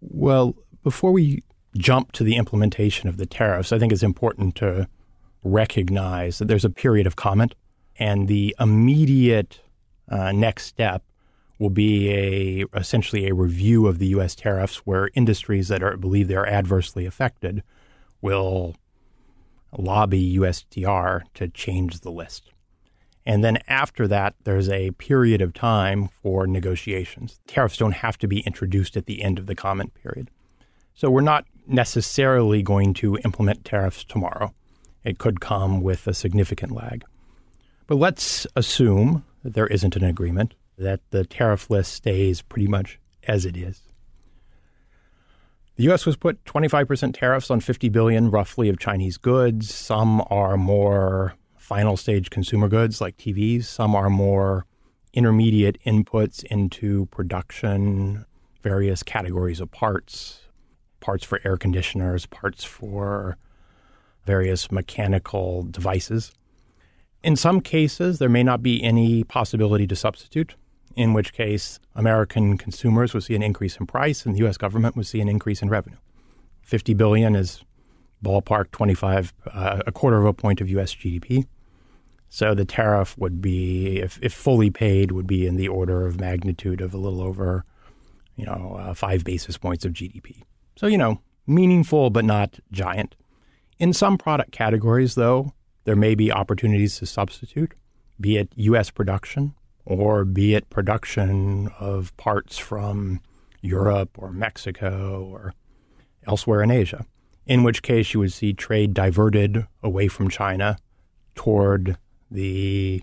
Well, 0.00 0.54
before 0.82 1.12
we 1.12 1.42
jump 1.76 2.12
to 2.12 2.24
the 2.24 2.36
implementation 2.36 3.08
of 3.08 3.16
the 3.16 3.26
tariffs, 3.26 3.72
I 3.72 3.78
think 3.78 3.92
it's 3.92 4.02
important 4.02 4.54
to 4.56 4.88
recognize 5.42 6.38
that 6.38 6.48
there's 6.48 6.64
a 6.64 6.70
period 6.70 7.06
of 7.06 7.16
comment, 7.16 7.54
and 7.98 8.28
the 8.28 8.54
immediate 8.60 9.60
uh, 10.08 10.32
next 10.32 10.66
step 10.66 11.02
will 11.58 11.70
be 11.70 12.10
a 12.10 12.64
essentially 12.78 13.28
a 13.28 13.34
review 13.34 13.86
of 13.86 13.98
the 13.98 14.08
U.S. 14.08 14.34
tariffs, 14.34 14.76
where 14.78 15.10
industries 15.14 15.68
that 15.68 15.82
are 15.82 15.96
believe 15.96 16.28
they 16.28 16.36
are 16.36 16.46
adversely 16.46 17.06
affected 17.06 17.62
will 18.20 18.76
lobby 19.76 20.36
USTR 20.38 21.22
to 21.34 21.48
change 21.48 22.00
the 22.00 22.10
list. 22.10 22.52
And 23.28 23.44
then 23.44 23.58
after 23.68 24.08
that, 24.08 24.36
there's 24.44 24.70
a 24.70 24.90
period 24.92 25.42
of 25.42 25.52
time 25.52 26.08
for 26.22 26.46
negotiations. 26.46 27.38
Tariffs 27.46 27.76
don't 27.76 27.92
have 27.92 28.16
to 28.18 28.26
be 28.26 28.40
introduced 28.40 28.96
at 28.96 29.04
the 29.04 29.22
end 29.22 29.38
of 29.38 29.44
the 29.44 29.54
comment 29.54 29.92
period. 29.92 30.30
So 30.94 31.10
we're 31.10 31.20
not 31.20 31.44
necessarily 31.66 32.62
going 32.62 32.94
to 32.94 33.18
implement 33.26 33.66
tariffs 33.66 34.02
tomorrow. 34.02 34.54
It 35.04 35.18
could 35.18 35.42
come 35.42 35.82
with 35.82 36.06
a 36.06 36.14
significant 36.14 36.72
lag. 36.72 37.04
But 37.86 37.96
let's 37.96 38.46
assume 38.56 39.26
that 39.42 39.52
there 39.52 39.66
isn't 39.66 39.94
an 39.94 40.04
agreement, 40.04 40.54
that 40.78 41.00
the 41.10 41.26
tariff 41.26 41.68
list 41.68 41.92
stays 41.92 42.40
pretty 42.40 42.66
much 42.66 42.98
as 43.24 43.44
it 43.44 43.58
is. 43.58 43.82
The 45.76 45.84
U.S. 45.84 46.06
was 46.06 46.16
put 46.16 46.42
25% 46.44 47.12
tariffs 47.12 47.50
on 47.50 47.60
50 47.60 47.90
billion 47.90 48.30
roughly 48.30 48.70
of 48.70 48.78
Chinese 48.78 49.18
goods. 49.18 49.72
Some 49.72 50.24
are 50.30 50.56
more 50.56 51.34
final 51.68 51.98
stage 51.98 52.30
consumer 52.30 52.66
goods 52.66 52.98
like 52.98 53.18
TVs, 53.18 53.64
some 53.64 53.94
are 53.94 54.08
more 54.08 54.64
intermediate 55.12 55.76
inputs 55.84 56.42
into 56.44 57.04
production, 57.10 58.24
various 58.62 59.02
categories 59.02 59.60
of 59.60 59.70
parts, 59.70 60.48
parts 61.00 61.26
for 61.26 61.42
air 61.44 61.58
conditioners, 61.58 62.24
parts 62.24 62.64
for 62.64 63.36
various 64.24 64.72
mechanical 64.72 65.62
devices. 65.62 66.32
In 67.22 67.36
some 67.36 67.60
cases, 67.60 68.18
there 68.18 68.30
may 68.30 68.42
not 68.42 68.62
be 68.62 68.82
any 68.82 69.22
possibility 69.22 69.86
to 69.88 69.94
substitute, 69.94 70.54
in 70.96 71.12
which 71.12 71.34
case 71.34 71.80
American 71.94 72.56
consumers 72.56 73.12
would 73.12 73.24
see 73.24 73.34
an 73.34 73.42
increase 73.42 73.76
in 73.76 73.86
price 73.86 74.24
and 74.24 74.34
the 74.34 74.38
U.S. 74.38 74.56
government 74.56 74.96
would 74.96 75.06
see 75.06 75.20
an 75.20 75.28
increase 75.28 75.60
in 75.60 75.68
revenue. 75.68 75.98
50 76.62 76.94
billion 76.94 77.36
is 77.36 77.62
ballpark 78.24 78.70
25, 78.70 79.34
uh, 79.52 79.82
a 79.86 79.92
quarter 79.92 80.16
of 80.16 80.24
a 80.24 80.32
point 80.32 80.62
of 80.62 80.70
U.S. 80.70 80.94
GDP. 80.94 81.44
So 82.30 82.54
the 82.54 82.64
tariff 82.64 83.16
would 83.18 83.40
be, 83.40 83.98
if, 84.00 84.18
if 84.22 84.32
fully 84.32 84.70
paid, 84.70 85.12
would 85.12 85.26
be 85.26 85.46
in 85.46 85.56
the 85.56 85.68
order 85.68 86.06
of 86.06 86.20
magnitude 86.20 86.80
of 86.80 86.92
a 86.92 86.98
little 86.98 87.22
over, 87.22 87.64
you 88.36 88.44
know, 88.44 88.76
uh, 88.78 88.94
five 88.94 89.24
basis 89.24 89.56
points 89.56 89.84
of 89.84 89.92
GDP. 89.92 90.42
So, 90.76 90.86
you 90.86 90.98
know, 90.98 91.20
meaningful 91.46 92.10
but 92.10 92.24
not 92.24 92.60
giant. 92.70 93.16
In 93.78 93.92
some 93.92 94.18
product 94.18 94.52
categories, 94.52 95.14
though, 95.14 95.52
there 95.84 95.96
may 95.96 96.14
be 96.14 96.30
opportunities 96.30 96.98
to 96.98 97.06
substitute, 97.06 97.72
be 98.20 98.36
it 98.36 98.52
U.S. 98.56 98.90
production 98.90 99.54
or 99.86 100.24
be 100.26 100.54
it 100.54 100.68
production 100.68 101.70
of 101.80 102.14
parts 102.18 102.58
from 102.58 103.20
Europe 103.62 104.10
or 104.18 104.30
Mexico 104.30 105.24
or 105.24 105.54
elsewhere 106.26 106.62
in 106.62 106.70
Asia, 106.70 107.06
in 107.46 107.62
which 107.62 107.80
case 107.80 108.12
you 108.12 108.20
would 108.20 108.32
see 108.32 108.52
trade 108.52 108.92
diverted 108.92 109.66
away 109.82 110.08
from 110.08 110.28
China 110.28 110.76
toward 111.34 111.96
the 112.30 113.02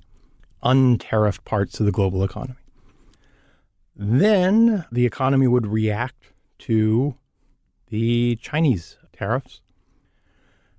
untariffed 0.64 1.44
parts 1.46 1.80
of 1.80 1.86
the 1.86 1.92
global 1.92 2.24
economy. 2.24 2.60
Then 3.96 4.86
the 4.92 5.06
economy 5.06 5.48
would 5.48 5.68
react 5.68 6.32
to 6.60 7.18
the 7.90 8.38
Chinese 8.42 8.98
tariffs 9.14 9.62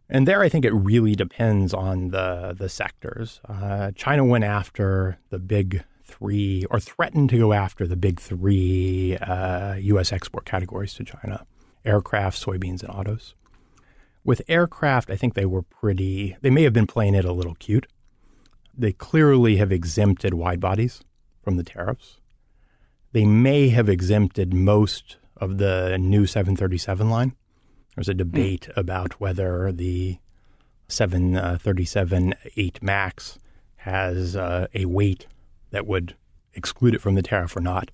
and 0.09 0.26
there, 0.26 0.43
I 0.43 0.49
think 0.49 0.65
it 0.65 0.73
really 0.73 1.15
depends 1.15 1.75
on 1.75 2.09
the 2.09 2.55
the 2.57 2.69
sectors. 2.69 3.41
Uh, 3.49 3.91
China 3.97 4.25
went 4.25 4.45
after 4.45 5.19
the 5.31 5.38
big 5.38 5.83
three 6.05 6.65
or 6.71 6.79
threatened 6.79 7.31
to 7.31 7.38
go 7.38 7.53
after 7.53 7.87
the 7.87 7.97
big 7.97 8.21
three 8.21 9.17
uh, 9.17 9.75
U.S. 9.75 10.12
export 10.12 10.45
categories 10.45 10.95
to 10.95 11.05
China 11.05 11.45
aircraft, 11.85 12.45
soybeans, 12.45 12.83
and 12.83 12.91
autos. 12.91 13.35
With 14.25 14.43
aircraft, 14.49 15.11
I 15.11 15.17
think 15.17 15.35
they 15.35 15.47
were 15.47 15.62
pretty, 15.62 16.37
they 16.41 16.50
may 16.50 16.65
have 16.65 16.73
been 16.73 16.88
playing 16.88 17.15
it 17.15 17.25
a 17.25 17.33
little 17.33 17.55
cute. 17.55 17.87
They 18.76 18.92
clearly 18.92 19.56
have 19.56 19.73
exempted 19.73 20.35
wide 20.35 20.61
bodies 20.61 21.00
from 21.42 21.56
the 21.56 21.64
tariffs. 21.64 22.18
They 23.12 23.25
may 23.25 23.68
have 23.71 23.88
exempted 23.88 24.52
most 24.52 25.16
of 25.37 25.59
the 25.59 25.97
new 25.99 26.26
737 26.26 27.09
line. 27.09 27.35
There's 27.95 28.09
a 28.09 28.12
hmm. 28.12 28.18
debate 28.18 28.68
mm. 28.71 28.76
about 28.76 29.21
whether 29.21 29.73
the 29.73 30.18
737 30.88 32.35
8 32.56 32.83
MAX 32.83 33.38
has 33.76 34.37
uh, 34.37 34.66
a 34.75 34.85
weight 34.85 35.26
that 35.71 35.87
would 35.87 36.14
exclude 36.54 36.95
it 36.95 37.00
from 37.00 37.14
the 37.14 37.23
tariff 37.23 37.56
or 37.56 37.61
not. 37.61 37.90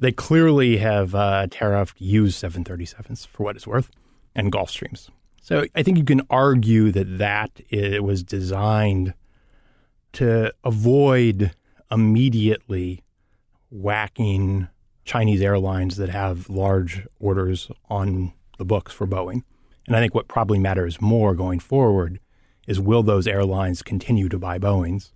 They 0.00 0.12
clearly 0.12 0.78
have 0.78 1.14
uh, 1.14 1.46
tariffed 1.48 1.96
used 1.98 2.42
737s 2.42 3.26
for 3.26 3.42
what 3.42 3.56
it's 3.56 3.66
worth 3.66 3.90
and 4.34 4.50
Gulfstreams. 4.50 5.08
So 5.42 5.66
I 5.74 5.82
think 5.82 5.98
you 5.98 6.04
can 6.04 6.22
argue 6.30 6.92
that 6.92 7.18
that 7.18 7.60
it 7.68 8.04
was 8.04 8.22
designed 8.22 9.14
to 10.12 10.52
avoid 10.64 11.52
immediately 11.90 13.02
whacking 13.70 14.68
Chinese 15.04 15.40
airlines 15.40 15.96
that 15.96 16.08
have 16.08 16.48
large 16.48 17.06
orders 17.18 17.70
on 17.88 18.32
the 18.58 18.64
books 18.64 18.92
for 18.92 19.06
Boeing. 19.06 19.42
And 19.86 19.96
I 19.96 20.00
think 20.00 20.14
what 20.14 20.28
probably 20.28 20.58
matters 20.58 21.00
more 21.00 21.34
going 21.34 21.58
forward 21.58 22.20
is 22.66 22.80
will 22.80 23.02
those 23.02 23.26
airlines 23.26 23.82
continue 23.82 24.28
to 24.28 24.38
buy 24.38 24.58
Boeings 24.58 25.12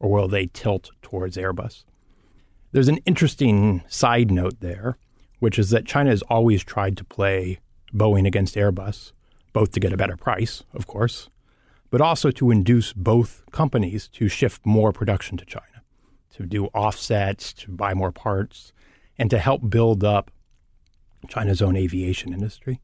or 0.00 0.10
will 0.10 0.28
they 0.28 0.46
tilt 0.46 0.90
towards 1.02 1.36
Airbus? 1.36 1.84
There's 2.72 2.88
an 2.88 2.98
interesting 3.06 3.82
side 3.88 4.30
note 4.30 4.60
there, 4.60 4.98
which 5.38 5.58
is 5.58 5.70
that 5.70 5.86
China 5.86 6.10
has 6.10 6.22
always 6.22 6.62
tried 6.62 6.96
to 6.98 7.04
play 7.04 7.60
Boeing 7.94 8.26
against 8.26 8.54
Airbus, 8.54 9.12
both 9.52 9.70
to 9.72 9.80
get 9.80 9.92
a 9.92 9.96
better 9.96 10.16
price, 10.16 10.62
of 10.74 10.86
course, 10.86 11.30
but 11.90 12.00
also 12.00 12.30
to 12.30 12.50
induce 12.50 12.92
both 12.92 13.42
companies 13.50 14.08
to 14.08 14.28
shift 14.28 14.64
more 14.64 14.92
production 14.92 15.36
to 15.38 15.44
China, 15.44 15.82
to 16.30 16.46
do 16.46 16.66
offsets, 16.66 17.52
to 17.52 17.70
buy 17.70 17.94
more 17.94 18.12
parts, 18.12 18.72
and 19.18 19.30
to 19.30 19.38
help 19.38 19.68
build 19.68 20.04
up 20.04 20.30
China's 21.28 21.60
own 21.62 21.76
aviation 21.76 22.32
industry. 22.32 22.80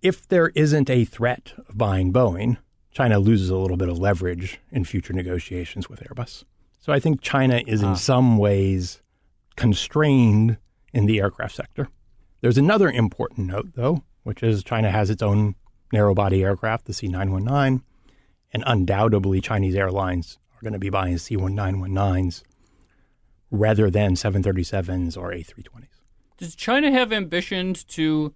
If 0.00 0.26
there 0.26 0.48
isn't 0.54 0.88
a 0.88 1.04
threat 1.04 1.52
of 1.68 1.76
buying 1.76 2.12
Boeing, 2.12 2.56
China 2.90 3.18
loses 3.18 3.50
a 3.50 3.56
little 3.56 3.76
bit 3.76 3.88
of 3.88 3.98
leverage 3.98 4.60
in 4.70 4.84
future 4.84 5.12
negotiations 5.12 5.88
with 5.88 6.00
Airbus. 6.00 6.44
So 6.78 6.92
I 6.92 6.98
think 6.98 7.20
China 7.20 7.62
is 7.66 7.82
in 7.82 7.90
ah. 7.90 7.94
some 7.94 8.38
ways 8.38 9.02
constrained 9.56 10.56
in 10.92 11.06
the 11.06 11.20
aircraft 11.20 11.54
sector. 11.54 11.88
There's 12.40 12.56
another 12.56 12.90
important 12.90 13.48
note, 13.48 13.72
though, 13.74 14.02
which 14.22 14.42
is 14.42 14.64
China 14.64 14.90
has 14.90 15.10
its 15.10 15.22
own 15.22 15.54
narrow 15.92 16.14
body 16.14 16.42
aircraft, 16.42 16.86
the 16.86 16.92
C 16.92 17.08
919, 17.08 17.82
and 18.52 18.64
undoubtedly 18.66 19.40
Chinese 19.40 19.74
airlines 19.74 20.38
are 20.56 20.62
going 20.62 20.72
to 20.72 20.78
be 20.78 20.90
buying 20.90 21.18
C 21.18 21.36
919s 21.36 22.42
rather 23.50 23.90
than 23.90 24.14
737s 24.14 25.16
or 25.16 25.30
A320s. 25.32 25.86
Does 26.38 26.54
China 26.54 26.90
have 26.90 27.12
ambitions 27.12 27.84
to 27.84 28.34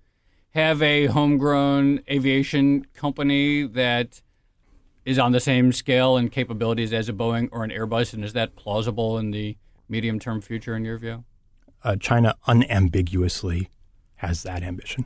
have 0.50 0.82
a 0.82 1.06
homegrown 1.06 2.00
aviation 2.10 2.84
company 2.94 3.66
that 3.66 4.22
is 5.04 5.18
on 5.18 5.32
the 5.32 5.40
same 5.40 5.72
scale 5.72 6.16
and 6.16 6.30
capabilities 6.30 6.92
as 6.92 7.08
a 7.08 7.12
Boeing 7.12 7.48
or 7.52 7.64
an 7.64 7.70
Airbus, 7.70 8.14
and 8.14 8.24
is 8.24 8.32
that 8.32 8.56
plausible 8.56 9.18
in 9.18 9.30
the 9.30 9.56
medium 9.88 10.18
term 10.18 10.40
future 10.40 10.76
in 10.76 10.84
your 10.84 10.98
view? 10.98 11.24
Uh, 11.82 11.96
China 11.96 12.34
unambiguously 12.46 13.68
has 14.16 14.42
that 14.44 14.62
ambition. 14.62 15.04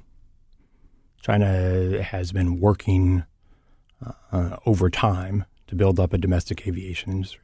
China 1.29 2.03
has 2.03 2.33
been 2.33 2.59
working 2.59 3.23
uh, 4.33 4.57
over 4.65 4.89
time 4.89 5.45
to 5.67 5.75
build 5.75 6.01
up 6.01 6.15
a 6.15 6.19
domestic 6.19 6.67
aviation 6.67 7.13
industry. 7.13 7.43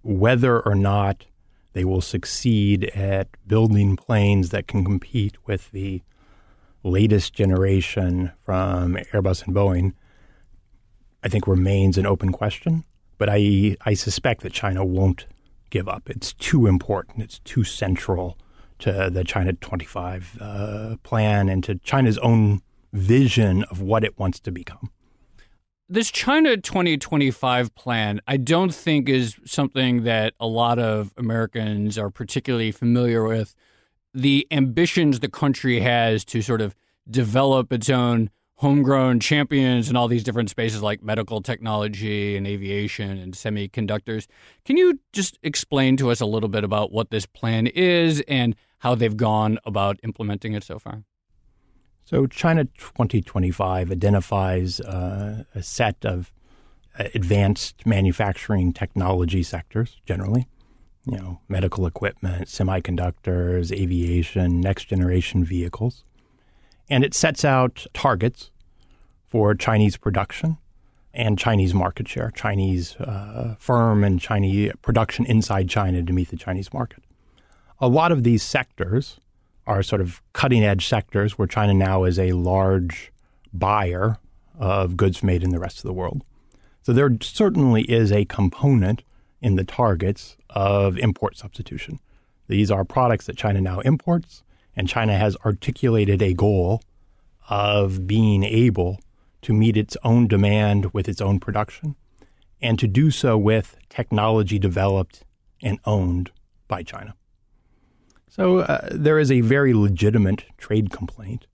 Whether 0.00 0.58
or 0.58 0.74
not 0.74 1.26
they 1.74 1.84
will 1.84 2.00
succeed 2.00 2.84
at 2.94 3.28
building 3.46 3.94
planes 3.94 4.48
that 4.50 4.66
can 4.66 4.86
compete 4.86 5.36
with 5.46 5.70
the 5.72 6.00
latest 6.82 7.34
generation 7.34 8.32
from 8.42 8.94
Airbus 9.12 9.46
and 9.46 9.54
Boeing 9.54 9.92
I 11.22 11.28
think 11.28 11.46
remains 11.46 11.98
an 11.98 12.06
open 12.06 12.32
question. 12.32 12.84
But 13.18 13.28
I, 13.30 13.76
I 13.84 13.92
suspect 13.92 14.40
that 14.40 14.54
China 14.54 14.82
won't 14.82 15.26
give 15.68 15.90
up. 15.90 16.08
It's 16.08 16.32
too 16.32 16.66
important. 16.66 17.22
It's 17.22 17.40
too 17.40 17.64
central 17.64 18.38
to 18.78 19.10
the 19.12 19.24
China 19.24 19.52
25 19.52 20.38
uh, 20.40 20.96
plan 21.02 21.50
and 21.50 21.62
to 21.64 21.74
China's 21.74 22.16
own 22.18 22.62
vision 22.92 23.64
of 23.64 23.80
what 23.80 24.04
it 24.04 24.18
wants 24.18 24.40
to 24.40 24.52
become. 24.52 24.90
This 25.88 26.10
China 26.10 26.56
2025 26.56 27.74
plan, 27.74 28.20
I 28.26 28.36
don't 28.36 28.72
think 28.72 29.08
is 29.08 29.36
something 29.44 30.04
that 30.04 30.34
a 30.38 30.46
lot 30.46 30.78
of 30.78 31.12
Americans 31.16 31.98
are 31.98 32.10
particularly 32.10 32.70
familiar 32.70 33.24
with. 33.24 33.56
The 34.14 34.46
ambitions 34.52 35.18
the 35.18 35.28
country 35.28 35.80
has 35.80 36.24
to 36.26 36.42
sort 36.42 36.60
of 36.60 36.76
develop 37.10 37.72
its 37.72 37.90
own 37.90 38.30
homegrown 38.60 39.18
champions 39.18 39.88
in 39.88 39.96
all 39.96 40.06
these 40.06 40.22
different 40.22 40.50
spaces 40.50 40.82
like 40.82 41.02
medical 41.02 41.40
technology 41.40 42.36
and 42.36 42.46
aviation 42.46 43.18
and 43.18 43.32
semiconductors. 43.32 44.26
Can 44.64 44.76
you 44.76 45.00
just 45.12 45.38
explain 45.42 45.96
to 45.96 46.10
us 46.10 46.20
a 46.20 46.26
little 46.26 46.48
bit 46.48 46.62
about 46.62 46.92
what 46.92 47.10
this 47.10 47.24
plan 47.26 47.66
is 47.66 48.22
and 48.28 48.54
how 48.78 48.94
they've 48.94 49.16
gone 49.16 49.58
about 49.64 49.98
implementing 50.04 50.52
it 50.52 50.62
so 50.62 50.78
far? 50.78 51.04
So, 52.10 52.26
China 52.26 52.64
2025 52.64 53.92
identifies 53.92 54.80
uh, 54.80 55.44
a 55.54 55.62
set 55.62 56.04
of 56.04 56.32
uh, 56.98 57.04
advanced 57.14 57.86
manufacturing 57.86 58.72
technology 58.72 59.44
sectors 59.44 60.00
generally. 60.04 60.48
You 61.06 61.18
know, 61.18 61.40
medical 61.48 61.86
equipment, 61.86 62.48
semiconductors, 62.48 63.72
aviation, 63.72 64.60
next 64.60 64.86
generation 64.86 65.44
vehicles 65.44 66.02
and 66.90 67.04
it 67.04 67.14
sets 67.14 67.44
out 67.44 67.86
targets 67.94 68.50
for 69.28 69.54
Chinese 69.54 69.96
production 69.96 70.58
and 71.14 71.38
Chinese 71.38 71.72
market 71.72 72.08
share, 72.08 72.32
Chinese 72.32 72.96
uh, 72.96 73.54
firm 73.58 74.02
and 74.02 74.20
Chinese 74.20 74.72
production 74.82 75.24
inside 75.26 75.68
China 75.68 76.02
to 76.02 76.12
meet 76.12 76.30
the 76.30 76.36
Chinese 76.36 76.72
market. 76.74 77.02
A 77.78 77.88
lot 77.88 78.12
of 78.12 78.24
these 78.24 78.42
sectors 78.42 79.20
are 79.66 79.82
sort 79.82 80.00
of 80.00 80.22
cutting 80.32 80.64
edge 80.64 80.86
sectors 80.86 81.38
where 81.38 81.48
China 81.48 81.74
now 81.74 82.04
is 82.04 82.18
a 82.18 82.32
large 82.32 83.12
buyer 83.52 84.18
of 84.58 84.96
goods 84.96 85.22
made 85.22 85.42
in 85.42 85.50
the 85.50 85.58
rest 85.58 85.78
of 85.78 85.84
the 85.84 85.92
world. 85.92 86.22
So 86.82 86.92
there 86.92 87.10
certainly 87.20 87.82
is 87.82 88.10
a 88.10 88.24
component 88.24 89.02
in 89.40 89.56
the 89.56 89.64
targets 89.64 90.36
of 90.50 90.98
import 90.98 91.36
substitution. 91.36 92.00
These 92.48 92.70
are 92.70 92.84
products 92.84 93.26
that 93.26 93.36
China 93.36 93.60
now 93.60 93.80
imports 93.80 94.42
and 94.74 94.88
China 94.88 95.16
has 95.16 95.36
articulated 95.44 96.22
a 96.22 96.34
goal 96.34 96.82
of 97.48 98.06
being 98.06 98.44
able 98.44 99.00
to 99.42 99.52
meet 99.52 99.76
its 99.76 99.96
own 100.04 100.26
demand 100.26 100.92
with 100.92 101.08
its 101.08 101.20
own 101.20 101.40
production 101.40 101.96
and 102.60 102.78
to 102.78 102.86
do 102.86 103.10
so 103.10 103.38
with 103.38 103.76
technology 103.88 104.58
developed 104.58 105.24
and 105.62 105.78
owned 105.84 106.30
by 106.68 106.82
China. 106.82 107.14
So 108.30 108.60
uh, 108.60 108.88
there 108.92 109.18
is 109.18 109.30
a 109.30 109.40
very 109.40 109.74
legitimate 109.74 110.44
trade 110.56 110.90
complaint 110.90 111.46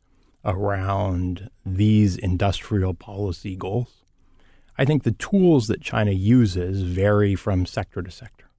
around 0.44 1.50
these 1.64 2.16
industrial 2.16 2.94
policy 2.94 3.56
goals. 3.56 4.04
I 4.78 4.84
think 4.84 5.02
the 5.02 5.12
tools 5.12 5.68
that 5.68 5.80
China 5.80 6.10
uses 6.10 6.82
vary 6.82 7.34
from 7.34 7.64
sector 7.64 8.02
to 8.02 8.10
sector. 8.10 8.50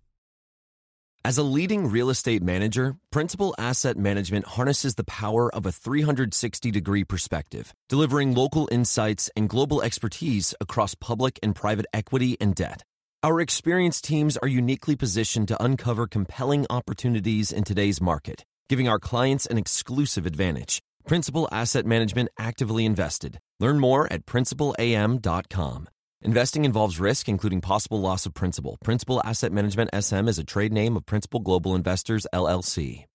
As 1.23 1.38
a 1.38 1.43
leading 1.43 1.91
real 1.91 2.10
estate 2.10 2.41
manager, 2.41 2.95
Principal 3.12 3.53
Asset 3.60 3.97
Management 3.97 4.47
harnesses 4.47 4.95
the 4.95 5.03
power 5.03 5.53
of 5.53 5.65
a 5.65 5.71
360 5.71 6.71
degree 6.71 7.03
perspective, 7.03 7.73
delivering 7.88 8.34
local 8.34 8.67
insights 8.71 9.30
and 9.36 9.49
global 9.49 9.82
expertise 9.82 10.56
across 10.60 10.95
public 10.95 11.38
and 11.43 11.53
private 11.53 11.86
equity 11.93 12.38
and 12.39 12.56
debt. 12.56 12.84
Our 13.23 13.41
experienced 13.41 14.03
teams 14.03 14.38
are 14.38 14.47
uniquely 14.47 14.95
positioned 14.95 15.47
to 15.47 15.63
uncover 15.63 16.06
compelling 16.06 16.67
opportunities 16.69 17.51
in 17.51 17.63
today's 17.63 17.99
market, 17.99 18.45
giving 18.69 18.88
our 18.88 18.99
clients 18.99 19.47
an 19.47 19.58
exclusive 19.58 20.27
advantage. 20.27 20.84
Principal 21.08 21.49
Asset 21.51 21.84
Management 21.84 22.30
actively 22.38 22.86
invested. 22.86 23.39
Learn 23.60 23.80
more 23.80 24.12
at 24.13 24.27
principalam.com. 24.27 25.89
Investing 26.21 26.63
involves 26.63 26.99
risk, 26.99 27.27
including 27.27 27.60
possible 27.60 27.99
loss 27.99 28.27
of 28.27 28.36
principal. 28.36 28.77
Principal 28.84 29.19
Asset 29.25 29.51
Management 29.51 29.89
SM 29.99 30.27
is 30.27 30.38
a 30.38 30.43
trade 30.43 30.71
name 30.71 30.95
of 30.95 31.03
Principal 31.08 31.39
Global 31.39 31.73
Investors, 31.73 32.27
LLC. 32.32 33.06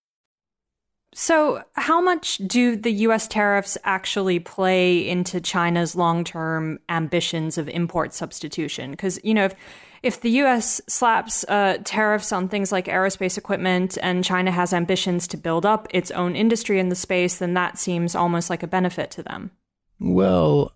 So, 1.15 1.63
how 1.73 2.01
much 2.01 2.39
do 2.39 2.75
the 2.75 2.91
US 3.07 3.27
tariffs 3.27 3.77
actually 3.83 4.39
play 4.39 5.07
into 5.07 5.39
China's 5.39 5.95
long 5.95 6.23
term 6.23 6.79
ambitions 6.89 7.57
of 7.57 7.69
import 7.69 8.13
substitution? 8.13 8.91
Because, 8.91 9.19
you 9.23 9.35
know, 9.35 9.45
if, 9.45 9.55
if 10.03 10.19
the 10.19 10.29
US 10.41 10.81
slaps 10.87 11.45
uh, 11.47 11.77
tariffs 11.85 12.33
on 12.33 12.49
things 12.49 12.71
like 12.73 12.85
aerospace 12.85 13.37
equipment 13.37 13.97
and 14.03 14.23
China 14.23 14.51
has 14.51 14.73
ambitions 14.73 15.27
to 15.29 15.37
build 15.37 15.65
up 15.65 15.87
its 15.91 16.11
own 16.11 16.35
industry 16.35 16.77
in 16.77 16.89
the 16.89 16.95
space, 16.95 17.37
then 17.37 17.53
that 17.53 17.77
seems 17.77 18.13
almost 18.13 18.49
like 18.49 18.61
a 18.61 18.67
benefit 18.67 19.09
to 19.11 19.23
them. 19.23 19.51
Well, 19.99 20.73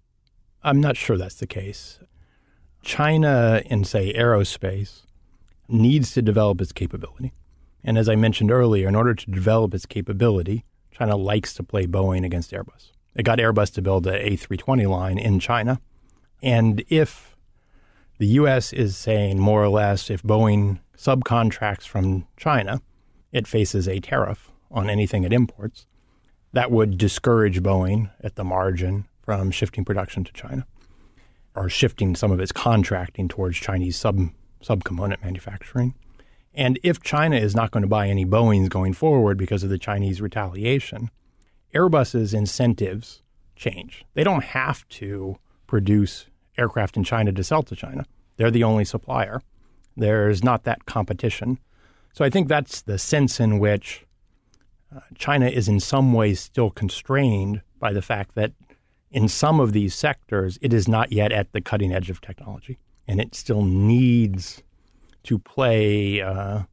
I'm 0.63 0.79
not 0.79 0.95
sure 0.95 1.17
that's 1.17 1.35
the 1.35 1.47
case. 1.47 1.99
China, 2.81 3.61
in, 3.65 3.83
say, 3.83 4.13
aerospace, 4.13 5.01
needs 5.67 6.13
to 6.13 6.21
develop 6.21 6.61
its 6.61 6.71
capability. 6.71 7.33
And 7.83 7.97
as 7.97 8.07
I 8.07 8.15
mentioned 8.15 8.49
earlier, 8.49 8.87
in 8.87 8.95
order 8.95 9.13
to 9.13 9.31
develop 9.31 9.73
its 9.73 9.85
capability, 9.85 10.63
China 10.91 11.17
likes 11.17 11.53
to 11.55 11.63
play 11.63 11.85
Boeing 11.85 12.25
against 12.25 12.51
Airbus. 12.51 12.91
It 13.13 13.23
got 13.23 13.39
Airbus 13.39 13.73
to 13.73 13.81
build 13.81 14.07
an 14.07 14.15
A320 14.15 14.89
line 14.89 15.17
in 15.17 15.39
China. 15.39 15.81
And 16.41 16.83
if 16.87 17.36
the 18.17 18.27
U.S. 18.27 18.73
is 18.73 18.97
saying 18.97 19.39
more 19.39 19.63
or 19.63 19.69
less 19.69 20.09
if 20.09 20.23
Boeing 20.23 20.79
subcontracts 20.97 21.87
from 21.87 22.27
China, 22.35 22.81
it 23.31 23.47
faces 23.47 23.87
a 23.87 23.99
tariff 23.99 24.51
on 24.71 24.89
anything 24.89 25.23
it 25.23 25.33
imports, 25.33 25.85
that 26.53 26.71
would 26.71 26.97
discourage 26.97 27.61
Boeing 27.61 28.11
at 28.21 28.35
the 28.35 28.43
margin 28.43 29.07
from 29.21 29.51
shifting 29.51 29.85
production 29.85 30.23
to 30.23 30.33
China 30.33 30.65
or 31.55 31.69
shifting 31.69 32.15
some 32.15 32.31
of 32.31 32.39
its 32.39 32.51
contracting 32.51 33.27
towards 33.27 33.57
Chinese 33.57 33.97
sub 33.97 34.29
subcomponent 34.63 35.21
manufacturing. 35.23 35.93
And 36.53 36.79
if 36.81 37.01
China 37.01 37.35
is 37.35 37.55
not 37.55 37.69
going 37.69 37.83
to 37.83 37.87
buy 37.87 38.07
any 38.07 38.25
Boeings 38.25 38.69
going 38.69 38.93
forward 38.93 39.37
because 39.37 39.63
of 39.63 39.69
the 39.69 39.77
Chinese 39.77 40.19
retaliation, 40.19 41.11
Airbus's 41.75 42.33
incentives 42.33 43.21
change. 43.55 44.05
They 44.15 44.23
don't 44.23 44.43
have 44.43 44.87
to 44.89 45.37
produce 45.67 46.25
aircraft 46.57 46.97
in 46.97 47.03
China 47.03 47.31
to 47.31 47.43
sell 47.43 47.63
to 47.63 47.75
China. 47.75 48.05
They're 48.37 48.51
the 48.51 48.63
only 48.63 48.85
supplier. 48.85 49.41
There's 49.95 50.43
not 50.43 50.63
that 50.63 50.85
competition. 50.85 51.59
So 52.13 52.23
I 52.23 52.29
think 52.29 52.47
that's 52.47 52.81
the 52.81 52.97
sense 52.97 53.39
in 53.39 53.59
which 53.59 54.05
uh, 54.95 55.01
China 55.17 55.47
is 55.47 55.67
in 55.67 55.79
some 55.79 56.13
ways 56.13 56.39
still 56.39 56.69
constrained 56.69 57.61
by 57.79 57.93
the 57.93 58.01
fact 58.01 58.35
that 58.35 58.53
in 59.11 59.27
some 59.27 59.59
of 59.59 59.71
these 59.71 59.95
sectors, 59.95 60.57
it 60.61 60.73
is 60.73 60.87
not 60.87 61.11
yet 61.11 61.31
at 61.31 61.51
the 61.51 61.61
cutting 61.61 61.93
edge 61.93 62.09
of 62.09 62.21
technology, 62.21 62.77
and 63.07 63.19
it 63.19 63.35
still 63.35 63.63
needs 63.63 64.61
to 65.23 65.39
play 65.39 66.21
uh, 66.21 66.63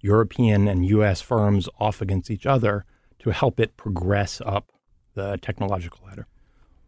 European 0.00 0.68
and 0.68 0.86
U.S. 0.86 1.20
firms 1.20 1.68
off 1.78 2.00
against 2.00 2.30
each 2.30 2.46
other 2.46 2.84
to 3.20 3.30
help 3.30 3.60
it 3.60 3.76
progress 3.76 4.40
up 4.44 4.72
the 5.14 5.38
technological 5.40 6.00
ladder. 6.06 6.26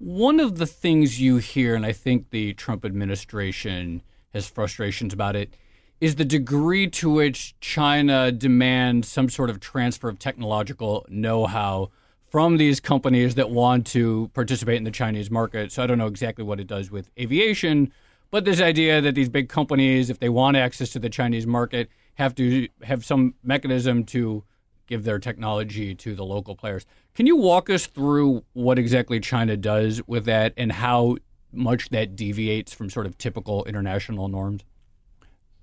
One 0.05 0.39
of 0.39 0.59
the 0.59 0.67
things 0.67 1.19
you 1.19 1.39
hear, 1.39 1.75
and 1.75 1.87
I 1.87 1.93
think 1.93 2.29
the 2.29 2.53
Trump 2.53 2.85
administration 2.85 4.03
has 4.35 4.47
frustrations 4.47 5.15
about 5.15 5.35
it, 5.35 5.57
is 5.99 6.17
the 6.17 6.27
degree 6.27 6.91
to 6.91 7.09
which 7.09 7.59
China 7.63 8.31
demands 8.31 9.09
some 9.09 9.31
sort 9.31 9.49
of 9.49 9.61
transfer 9.61 10.11
of 10.11 10.19
technological 10.19 11.07
know 11.09 11.47
how 11.47 11.89
from 12.29 12.59
these 12.59 12.81
companies 12.81 13.35
that 13.37 13.49
want 13.49 13.87
to 13.87 14.31
participate 14.35 14.77
in 14.77 14.85
the 14.85 14.91
Chinese 14.91 15.31
market. 15.31 15.73
So 15.73 15.83
I 15.83 15.87
don't 15.87 15.97
know 15.97 16.07
exactly 16.07 16.45
what 16.45 16.61
it 16.61 16.67
does 16.67 16.91
with 16.91 17.11
aviation, 17.19 17.91
but 18.31 18.45
this 18.45 18.61
idea 18.61 19.01
that 19.01 19.15
these 19.15 19.31
big 19.31 19.49
companies, 19.49 20.11
if 20.11 20.19
they 20.19 20.29
want 20.29 20.59
access 20.59 20.91
to 20.91 20.99
the 20.99 21.09
Chinese 21.09 21.47
market, 21.47 21.89
have 22.17 22.35
to 22.35 22.69
have 22.83 23.07
some 23.07 23.37
mechanism 23.43 24.05
to 24.05 24.45
give 24.87 25.05
their 25.05 25.19
technology 25.19 25.95
to 25.95 26.15
the 26.15 26.25
local 26.25 26.55
players. 26.55 26.87
Can 27.15 27.27
you 27.27 27.37
walk 27.37 27.71
us 27.71 27.87
through 27.87 28.45
what 28.53 28.79
exactly 28.79 29.21
China 29.21 29.57
does 29.57 30.03
with 30.07 30.25
that 30.27 30.53
and 30.57 30.73
how 30.73 31.17
much 31.53 31.89
that 31.91 32.17
deviates 32.17 32.75
from 32.75 32.91
sort 32.91 33.07
of 33.07 33.17
typical 33.17 33.65
international 33.65 34.29
norms? 34.29 34.63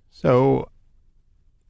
So, 0.10 0.70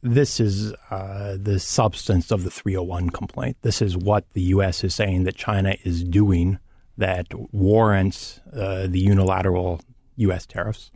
this 0.03 0.39
is 0.39 0.73
uh, 0.89 1.37
the 1.39 1.59
substance 1.59 2.31
of 2.31 2.43
the 2.43 2.49
301 2.49 3.11
complaint. 3.11 3.57
This 3.61 3.81
is 3.81 3.95
what 3.95 4.27
the 4.33 4.41
U.S. 4.41 4.83
is 4.83 4.95
saying 4.95 5.25
that 5.25 5.35
China 5.35 5.75
is 5.83 6.03
doing 6.03 6.57
that 6.97 7.27
warrants 7.51 8.39
uh, 8.51 8.87
the 8.87 8.99
unilateral 8.99 9.81
U.S. 10.17 10.45
tariffs. 10.45 10.91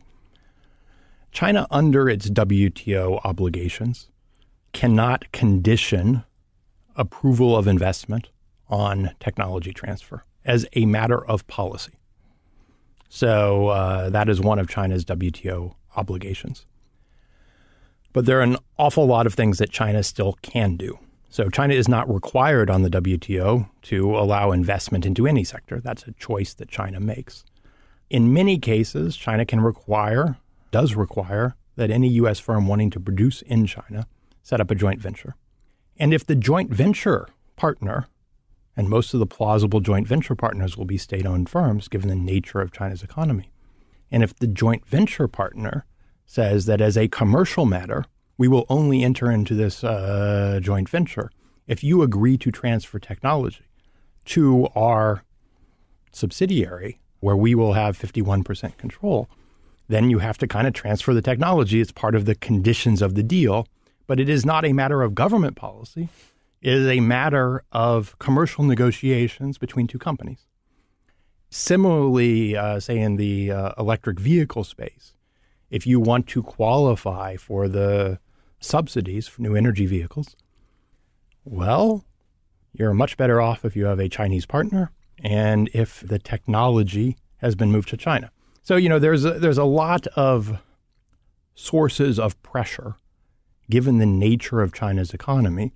China, 1.30 1.66
under 1.70 2.08
its 2.08 2.30
WTO 2.30 3.20
obligations, 3.24 4.08
cannot 4.72 5.30
condition 5.32 6.24
approval 6.96 7.56
of 7.56 7.66
investment 7.66 8.28
on 8.68 9.14
technology 9.20 9.72
transfer 9.72 10.24
as 10.44 10.66
a 10.74 10.86
matter 10.86 11.24
of 11.24 11.46
policy. 11.46 11.92
So 13.08 13.68
uh, 13.68 14.10
that 14.10 14.28
is 14.28 14.40
one 14.40 14.58
of 14.58 14.68
China's 14.68 15.04
WTO 15.04 15.74
obligations. 15.96 16.66
But 18.12 18.26
there 18.26 18.38
are 18.38 18.42
an 18.42 18.56
awful 18.78 19.06
lot 19.06 19.26
of 19.26 19.34
things 19.34 19.58
that 19.58 19.70
China 19.70 20.02
still 20.02 20.38
can 20.42 20.76
do. 20.76 20.98
So 21.28 21.50
China 21.50 21.74
is 21.74 21.88
not 21.88 22.12
required 22.12 22.70
on 22.70 22.82
the 22.82 22.88
WTO 22.88 23.68
to 23.82 24.16
allow 24.16 24.52
investment 24.52 25.04
into 25.04 25.26
any 25.26 25.44
sector. 25.44 25.80
That's 25.80 26.04
a 26.04 26.12
choice 26.12 26.54
that 26.54 26.68
China 26.68 26.98
makes. 26.98 27.44
In 28.08 28.32
many 28.32 28.58
cases, 28.58 29.16
China 29.16 29.44
can 29.44 29.60
require, 29.60 30.38
does 30.70 30.94
require, 30.94 31.56
that 31.74 31.90
any 31.90 32.08
U.S. 32.08 32.38
firm 32.38 32.66
wanting 32.66 32.90
to 32.90 33.00
produce 33.00 33.42
in 33.42 33.66
China 33.66 34.06
set 34.42 34.60
up 34.60 34.70
a 34.70 34.74
joint 34.74 35.00
venture. 35.00 35.34
And 35.98 36.12
if 36.12 36.26
the 36.26 36.34
joint 36.34 36.70
venture 36.70 37.28
partner, 37.56 38.06
and 38.76 38.88
most 38.88 39.14
of 39.14 39.20
the 39.20 39.26
plausible 39.26 39.80
joint 39.80 40.06
venture 40.06 40.34
partners 40.34 40.76
will 40.76 40.84
be 40.84 40.98
state 40.98 41.26
owned 41.26 41.48
firms 41.48 41.88
given 41.88 42.08
the 42.08 42.14
nature 42.14 42.60
of 42.60 42.72
China's 42.72 43.02
economy, 43.02 43.50
and 44.10 44.22
if 44.22 44.36
the 44.36 44.46
joint 44.46 44.86
venture 44.86 45.28
partner 45.28 45.84
says 46.26 46.66
that 46.66 46.80
as 46.80 46.96
a 46.96 47.08
commercial 47.08 47.64
matter, 47.64 48.04
we 48.36 48.48
will 48.48 48.66
only 48.68 49.02
enter 49.02 49.30
into 49.30 49.54
this 49.54 49.82
uh, 49.82 50.60
joint 50.62 50.88
venture 50.88 51.30
if 51.66 51.82
you 51.82 52.02
agree 52.02 52.36
to 52.38 52.50
transfer 52.50 52.98
technology 52.98 53.64
to 54.24 54.68
our 54.74 55.24
subsidiary 56.12 57.00
where 57.20 57.36
we 57.36 57.54
will 57.54 57.72
have 57.72 57.98
51% 57.98 58.76
control, 58.76 59.28
then 59.88 60.10
you 60.10 60.18
have 60.18 60.38
to 60.38 60.46
kind 60.46 60.66
of 60.66 60.74
transfer 60.74 61.14
the 61.14 61.22
technology. 61.22 61.80
It's 61.80 61.92
part 61.92 62.14
of 62.14 62.24
the 62.24 62.34
conditions 62.34 63.02
of 63.02 63.14
the 63.14 63.22
deal, 63.22 63.66
but 64.06 64.20
it 64.20 64.28
is 64.28 64.44
not 64.44 64.64
a 64.64 64.72
matter 64.72 65.02
of 65.02 65.14
government 65.14 65.56
policy. 65.56 66.08
It 66.62 66.72
is 66.72 66.86
a 66.86 67.00
matter 67.00 67.62
of 67.72 68.18
commercial 68.18 68.64
negotiations 68.64 69.58
between 69.58 69.86
two 69.86 69.98
companies. 69.98 70.46
Similarly, 71.50 72.56
uh, 72.56 72.80
say 72.80 72.98
in 72.98 73.16
the 73.16 73.50
uh, 73.50 73.72
electric 73.78 74.18
vehicle 74.18 74.64
space, 74.64 75.14
if 75.70 75.86
you 75.86 76.00
want 76.00 76.26
to 76.28 76.42
qualify 76.42 77.36
for 77.36 77.68
the 77.68 78.18
subsidies 78.60 79.28
for 79.28 79.42
new 79.42 79.54
energy 79.54 79.86
vehicles, 79.86 80.36
well, 81.44 82.04
you're 82.72 82.94
much 82.94 83.16
better 83.16 83.40
off 83.40 83.64
if 83.64 83.76
you 83.76 83.86
have 83.86 83.98
a 83.98 84.08
Chinese 84.08 84.46
partner 84.46 84.90
and 85.22 85.70
if 85.72 86.00
the 86.00 86.18
technology 86.18 87.16
has 87.38 87.54
been 87.54 87.70
moved 87.70 87.88
to 87.88 87.96
China. 87.96 88.30
So, 88.62 88.76
you 88.76 88.88
know, 88.88 88.98
there's 88.98 89.24
a, 89.24 89.32
there's 89.38 89.58
a 89.58 89.64
lot 89.64 90.06
of 90.08 90.60
sources 91.54 92.18
of 92.18 92.40
pressure 92.42 92.96
given 93.70 93.98
the 93.98 94.06
nature 94.06 94.60
of 94.60 94.72
China's 94.72 95.12
economy 95.12 95.72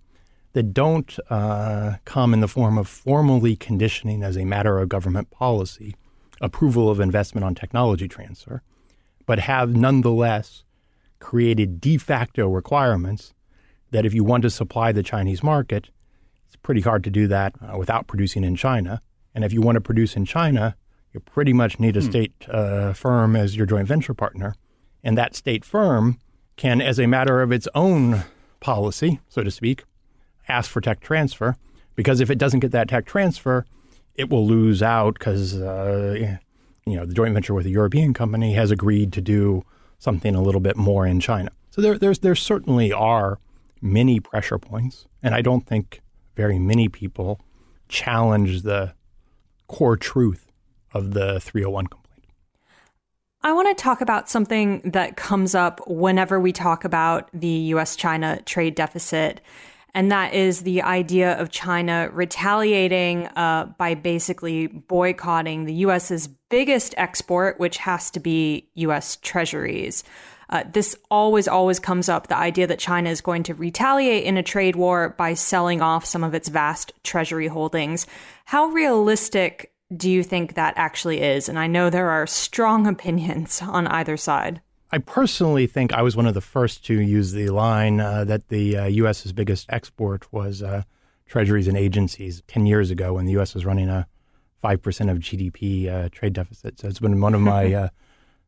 that 0.52 0.74
don't 0.74 1.16
uh, 1.28 1.94
come 2.04 2.34
in 2.34 2.40
the 2.40 2.48
form 2.48 2.76
of 2.76 2.88
formally 2.88 3.56
conditioning 3.56 4.22
as 4.22 4.36
a 4.36 4.44
matter 4.44 4.78
of 4.78 4.88
government 4.88 5.30
policy 5.30 5.94
approval 6.40 6.90
of 6.90 7.00
investment 7.00 7.44
on 7.44 7.54
technology 7.54 8.08
transfer, 8.08 8.62
but 9.26 9.38
have 9.38 9.76
nonetheless 9.76 10.64
created 11.18 11.80
de 11.80 11.98
facto 11.98 12.48
requirements 12.48 13.34
that 13.90 14.06
if 14.06 14.14
you 14.14 14.24
want 14.24 14.42
to 14.42 14.50
supply 14.50 14.90
the 14.90 15.02
Chinese 15.02 15.42
market, 15.42 15.90
it's 16.46 16.56
pretty 16.56 16.80
hard 16.80 17.04
to 17.04 17.10
do 17.10 17.28
that 17.28 17.54
uh, 17.60 17.76
without 17.76 18.06
producing 18.06 18.42
in 18.42 18.56
China. 18.56 19.02
And 19.34 19.44
if 19.44 19.52
you 19.52 19.60
want 19.60 19.76
to 19.76 19.80
produce 19.80 20.16
in 20.16 20.24
China, 20.24 20.76
you 21.12 21.20
pretty 21.20 21.52
much 21.52 21.78
need 21.78 21.96
a 21.96 22.00
hmm. 22.00 22.10
state 22.10 22.48
uh, 22.48 22.92
firm 22.92 23.36
as 23.36 23.56
your 23.56 23.66
joint 23.66 23.86
venture 23.86 24.14
partner. 24.14 24.54
And 25.04 25.16
that 25.18 25.34
state 25.34 25.64
firm 25.64 26.18
can, 26.60 26.82
as 26.82 26.98
a 27.00 27.06
matter 27.06 27.40
of 27.40 27.50
its 27.50 27.66
own 27.74 28.24
policy, 28.60 29.18
so 29.30 29.42
to 29.42 29.50
speak, 29.50 29.84
ask 30.46 30.70
for 30.70 30.82
tech 30.82 31.00
transfer. 31.00 31.56
Because 31.96 32.20
if 32.20 32.30
it 32.30 32.36
doesn't 32.36 32.60
get 32.60 32.70
that 32.72 32.88
tech 32.88 33.06
transfer, 33.06 33.64
it 34.14 34.28
will 34.28 34.46
lose 34.46 34.82
out 34.82 35.14
because 35.14 35.58
uh, 35.58 36.36
you 36.86 36.96
know 36.96 37.06
the 37.06 37.14
joint 37.14 37.32
venture 37.32 37.54
with 37.54 37.64
a 37.64 37.70
European 37.70 38.12
company 38.12 38.52
has 38.54 38.70
agreed 38.70 39.10
to 39.14 39.22
do 39.22 39.64
something 39.98 40.34
a 40.34 40.42
little 40.42 40.60
bit 40.60 40.76
more 40.76 41.06
in 41.06 41.18
China. 41.18 41.50
So 41.70 41.80
there, 41.80 41.98
there's 41.98 42.18
there 42.18 42.34
certainly 42.34 42.92
are 42.92 43.38
many 43.80 44.20
pressure 44.20 44.58
points, 44.58 45.06
and 45.22 45.34
I 45.34 45.40
don't 45.40 45.66
think 45.66 46.02
very 46.36 46.58
many 46.58 46.88
people 46.88 47.40
challenge 47.88 48.62
the 48.62 48.92
core 49.66 49.96
truth 49.96 50.52
of 50.92 51.12
the 51.12 51.40
301 51.40 51.86
complaint. 51.86 51.99
I 53.42 53.52
want 53.54 53.74
to 53.76 53.82
talk 53.82 54.02
about 54.02 54.28
something 54.28 54.82
that 54.84 55.16
comes 55.16 55.54
up 55.54 55.80
whenever 55.86 56.38
we 56.38 56.52
talk 56.52 56.84
about 56.84 57.30
the 57.32 57.48
US 57.48 57.96
China 57.96 58.40
trade 58.44 58.74
deficit. 58.74 59.40
and 59.92 60.12
that 60.12 60.34
is 60.34 60.62
the 60.62 60.82
idea 60.82 61.36
of 61.40 61.50
China 61.50 62.10
retaliating 62.12 63.26
uh, 63.34 63.64
by 63.76 63.94
basically 63.94 64.68
boycotting 64.68 65.64
the 65.64 65.74
U.S.'s 65.86 66.28
biggest 66.48 66.94
export, 66.96 67.58
which 67.58 67.78
has 67.78 68.10
to 68.12 68.20
be 68.20 68.68
U.S. 68.74 69.16
treasuries. 69.16 70.04
Uh, 70.50 70.62
this 70.72 70.96
always, 71.10 71.48
always 71.48 71.80
comes 71.80 72.08
up 72.08 72.26
the 72.26 72.36
idea 72.36 72.66
that 72.66 72.78
China 72.78 73.10
is 73.10 73.20
going 73.20 73.42
to 73.44 73.54
retaliate 73.54 74.24
in 74.24 74.36
a 74.36 74.42
trade 74.42 74.76
war 74.76 75.14
by 75.16 75.34
selling 75.34 75.80
off 75.80 76.04
some 76.04 76.22
of 76.22 76.34
its 76.34 76.48
vast 76.48 76.92
treasury 77.02 77.48
holdings. 77.48 78.06
How 78.44 78.66
realistic 78.66 79.72
do 79.94 80.10
you 80.10 80.22
think 80.22 80.54
that 80.54 80.74
actually 80.76 81.20
is? 81.20 81.48
And 81.48 81.58
I 81.58 81.66
know 81.66 81.90
there 81.90 82.10
are 82.10 82.26
strong 82.26 82.86
opinions 82.86 83.62
on 83.62 83.86
either 83.86 84.16
side. 84.16 84.60
I 84.92 84.98
personally 84.98 85.66
think 85.66 85.92
I 85.92 86.02
was 86.02 86.16
one 86.16 86.26
of 86.26 86.34
the 86.34 86.40
first 86.40 86.84
to 86.86 87.00
use 87.00 87.32
the 87.32 87.50
line 87.50 88.00
uh, 88.00 88.24
that 88.24 88.48
the 88.48 88.76
uh, 88.76 88.86
U.S.'s 88.86 89.32
biggest 89.32 89.66
export 89.68 90.32
was 90.32 90.62
uh, 90.62 90.82
treasuries 91.26 91.68
and 91.68 91.76
agencies 91.76 92.42
10 92.48 92.66
years 92.66 92.90
ago 92.90 93.14
when 93.14 93.24
the 93.24 93.32
U.S. 93.32 93.54
was 93.54 93.64
running 93.64 93.88
a 93.88 94.08
5% 94.64 95.10
of 95.10 95.18
GDP 95.18 95.88
uh, 95.88 96.08
trade 96.10 96.32
deficit. 96.32 96.80
So 96.80 96.88
it's 96.88 96.98
been 96.98 97.20
one 97.20 97.34
of 97.34 97.40
my 97.40 97.72
uh, 97.72 97.88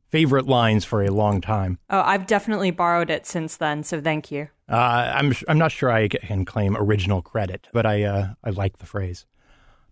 favorite 0.09 0.48
lines 0.48 0.85
for 0.85 1.05
a 1.05 1.11
long 1.11 1.40
time. 1.40 1.78
Oh, 1.88 2.00
I've 2.00 2.26
definitely 2.26 2.72
borrowed 2.72 3.09
it 3.09 3.24
since 3.24 3.57
then, 3.57 3.85
so 3.85 4.00
thank 4.00 4.33
you. 4.33 4.48
Uh, 4.68 5.12
I'm, 5.14 5.33
I'm 5.46 5.59
not 5.59 5.70
sure 5.70 5.92
I 5.92 6.09
can 6.09 6.44
claim 6.44 6.76
original 6.76 7.22
credit, 7.22 7.68
but 7.72 7.87
I, 7.87 8.35
I 8.42 8.50
like 8.50 8.78
the 8.78 8.87
phrase. 8.87 9.26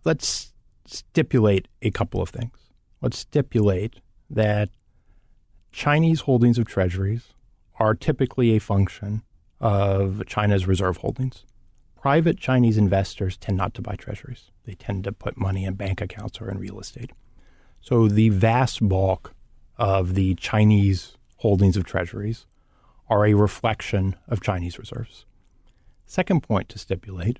Let's 0.04 0.49
stipulate 0.94 1.68
a 1.82 1.90
couple 1.90 2.20
of 2.22 2.28
things. 2.28 2.56
Let's 3.00 3.18
stipulate 3.18 3.96
that 4.28 4.70
Chinese 5.72 6.22
holdings 6.22 6.58
of 6.58 6.66
treasuries 6.66 7.34
are 7.78 7.94
typically 7.94 8.56
a 8.56 8.60
function 8.60 9.22
of 9.60 10.22
China's 10.26 10.66
reserve 10.66 10.98
holdings. 10.98 11.44
Private 12.00 12.38
Chinese 12.38 12.76
investors 12.78 13.36
tend 13.36 13.58
not 13.58 13.74
to 13.74 13.82
buy 13.82 13.94
treasuries. 13.94 14.50
They 14.64 14.74
tend 14.74 15.04
to 15.04 15.12
put 15.12 15.36
money 15.36 15.64
in 15.64 15.74
bank 15.74 16.00
accounts 16.00 16.40
or 16.40 16.50
in 16.50 16.58
real 16.58 16.80
estate. 16.80 17.10
So 17.80 18.08
the 18.08 18.28
vast 18.30 18.86
bulk 18.86 19.34
of 19.78 20.14
the 20.14 20.34
Chinese 20.34 21.16
holdings 21.36 21.76
of 21.76 21.84
treasuries 21.84 22.46
are 23.08 23.26
a 23.26 23.34
reflection 23.34 24.16
of 24.28 24.40
Chinese 24.40 24.78
reserves. 24.78 25.24
Second 26.06 26.42
point 26.42 26.68
to 26.70 26.78
stipulate 26.78 27.38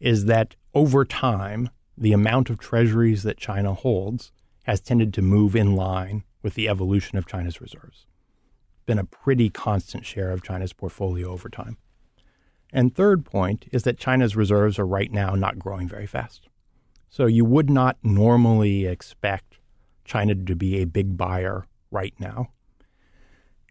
is 0.00 0.26
that 0.26 0.54
over 0.74 1.04
time, 1.04 1.70
the 2.00 2.12
amount 2.12 2.48
of 2.48 2.58
treasuries 2.58 3.22
that 3.24 3.36
China 3.36 3.74
holds 3.74 4.32
has 4.62 4.80
tended 4.80 5.12
to 5.14 5.22
move 5.22 5.56
in 5.56 5.74
line 5.74 6.24
with 6.42 6.54
the 6.54 6.68
evolution 6.68 7.18
of 7.18 7.26
China's 7.26 7.60
reserves. 7.60 8.06
Been 8.86 8.98
a 8.98 9.04
pretty 9.04 9.50
constant 9.50 10.06
share 10.06 10.30
of 10.30 10.42
China's 10.42 10.72
portfolio 10.72 11.30
over 11.30 11.48
time. 11.48 11.76
And 12.72 12.94
third 12.94 13.24
point 13.24 13.66
is 13.72 13.82
that 13.82 13.98
China's 13.98 14.36
reserves 14.36 14.78
are 14.78 14.86
right 14.86 15.10
now 15.10 15.34
not 15.34 15.58
growing 15.58 15.88
very 15.88 16.06
fast. 16.06 16.48
So 17.08 17.26
you 17.26 17.44
would 17.44 17.70
not 17.70 17.96
normally 18.02 18.86
expect 18.86 19.58
China 20.04 20.34
to 20.34 20.54
be 20.54 20.76
a 20.76 20.84
big 20.84 21.16
buyer 21.16 21.66
right 21.90 22.14
now. 22.18 22.50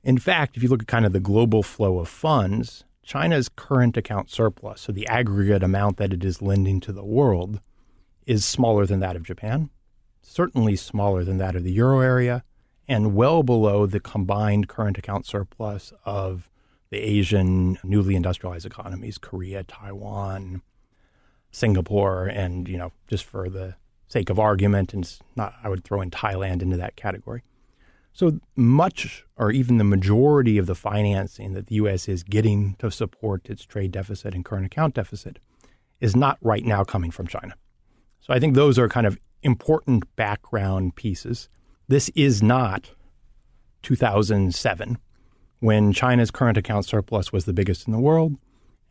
In 0.04 0.18
fact, 0.18 0.58
if 0.58 0.64
you 0.64 0.70
look 0.70 0.82
at 0.82 0.88
kind 0.88 1.06
of 1.06 1.14
the 1.14 1.20
global 1.20 1.64
flow 1.64 2.00
of 2.00 2.10
funds, 2.10 2.84
China's 3.04 3.50
current 3.50 3.96
account 3.96 4.30
surplus, 4.30 4.82
so 4.82 4.92
the 4.92 5.08
aggregate 5.08 5.64
amount 5.64 5.98
that 5.98 6.14
it 6.14 6.26
is 6.26 6.42
lending 6.42 6.80
to 6.82 6.92
the 6.92 7.06
world, 7.06 7.62
is 8.28 8.46
smaller 8.46 8.86
than 8.86 9.00
that 9.00 9.16
of 9.16 9.24
Japan, 9.24 9.72
certainly 10.22 10.76
smaller 10.76 11.24
than 11.24 11.38
that 11.38 11.56
of 11.56 11.64
the 11.64 11.72
euro 11.72 12.02
area, 12.02 12.44
and 12.88 13.16
well 13.16 13.42
below 13.42 13.86
the 13.86 14.00
combined 14.00 14.68
current 14.68 14.98
account 14.98 15.26
surplus 15.26 15.94
of 16.06 16.50
the 16.90 16.98
Asian 16.98 17.80
newly 17.84 18.16
industrialized 18.16 18.66
economies, 18.66 19.18
Korea, 19.18 19.64
Taiwan, 19.64 20.62
Singapore, 21.52 22.28
and, 22.28 22.68
you 22.68 22.78
know, 22.78 22.92
just 23.08 23.24
for 23.24 23.50
the 23.50 23.76
sake 24.08 24.30
of 24.30 24.40
argument, 24.40 24.94
and 24.94 25.20
not, 25.36 25.54
I 25.64 25.70
would 25.70 25.84
throw 25.84 26.02
in 26.02 26.12
Thailand 26.12 26.62
into 26.62 26.78
that 26.78 26.96
category. 26.96 27.44
So 28.14 28.40
much, 28.56 29.26
or 29.36 29.52
even 29.52 29.78
the 29.78 29.84
majority 29.84 30.58
of 30.58 30.66
the 30.66 30.76
financing 30.76 31.54
that 31.54 31.68
the 31.68 31.76
U.S. 31.76 32.08
is 32.08 32.24
getting 32.24 32.76
to 32.80 32.90
support 32.90 33.50
its 33.50 33.64
trade 33.66 33.92
deficit 33.92 34.34
and 34.34 34.44
current 34.44 34.66
account 34.66 34.96
deficit 34.96 35.40
is 36.00 36.16
not 36.16 36.38
right 36.42 36.66
now 36.66 36.84
coming 36.84 37.12
from 37.12 37.28
China. 37.28 37.56
So 38.28 38.34
I 38.34 38.40
think 38.40 38.56
those 38.56 38.78
are 38.78 38.90
kind 38.90 39.08
of 39.08 39.18
important 39.42 40.04
background 40.18 40.96
pieces. 40.96 41.48
This 41.88 42.10
is 42.10 42.44
not 42.44 42.92
2007 43.84 44.98
when 45.60 45.94
China's 45.94 46.30
current 46.30 46.58
account 46.58 46.86
surplus 46.86 47.32
was 47.32 47.46
the 47.46 47.54
biggest 47.54 47.88
in 47.88 47.94
the 47.94 48.00
world 48.00 48.36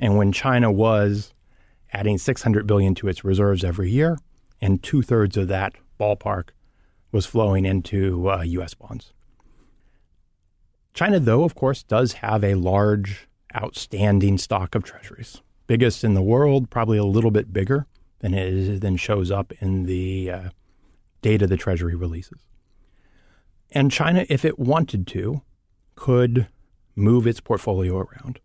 and 0.01 0.16
when 0.16 0.33
China 0.33 0.72
was 0.72 1.35
adding 1.92 2.16
600 2.16 2.66
billion 2.66 2.94
to 2.94 3.09
its 3.09 3.25
reserves 3.25 3.62
every 3.62 3.90
year 3.90 4.16
and 4.62 4.83
two 4.83 5.03
thirds 5.03 5.37
of 5.37 5.49
that 5.49 5.75
ballpark 6.01 6.49
was 7.12 7.27
flowing 7.27 7.66
into 7.66 8.31
uh, 8.31 8.42
U.S. 8.42 8.72
bonds. 8.72 9.12
China, 10.94 11.20
though, 11.20 11.44
of 11.44 11.55
course, 11.55 11.83
does 11.83 12.14
have 12.14 12.42
a 12.42 12.55
large 12.55 13.29
outstanding 13.55 14.38
stock 14.38 14.75
of 14.75 14.83
treasuries, 14.83 15.42
biggest 15.66 16.05
in 16.05 16.14
the 16.14 16.22
world, 16.22 16.70
probably 16.70 16.96
a 16.96 17.05
little 17.05 17.31
bit 17.31 17.53
bigger 17.53 17.87
than 18.20 18.35
it 18.35 18.46
is, 18.52 18.81
than 18.81 18.96
shows 18.96 19.31
up 19.31 19.52
in 19.61 19.85
the 19.85 20.31
uh, 20.31 20.48
data 21.22 21.46
the 21.46 21.57
Treasury 21.57 21.94
releases. 21.94 22.40
And 23.70 23.90
China, 23.90 24.24
if 24.29 24.44
it 24.44 24.59
wanted 24.59 25.07
to, 25.09 25.42
could 25.94 26.46
move 26.94 27.26
its 27.26 27.40
portfolio 27.40 27.98
around. 27.98 28.40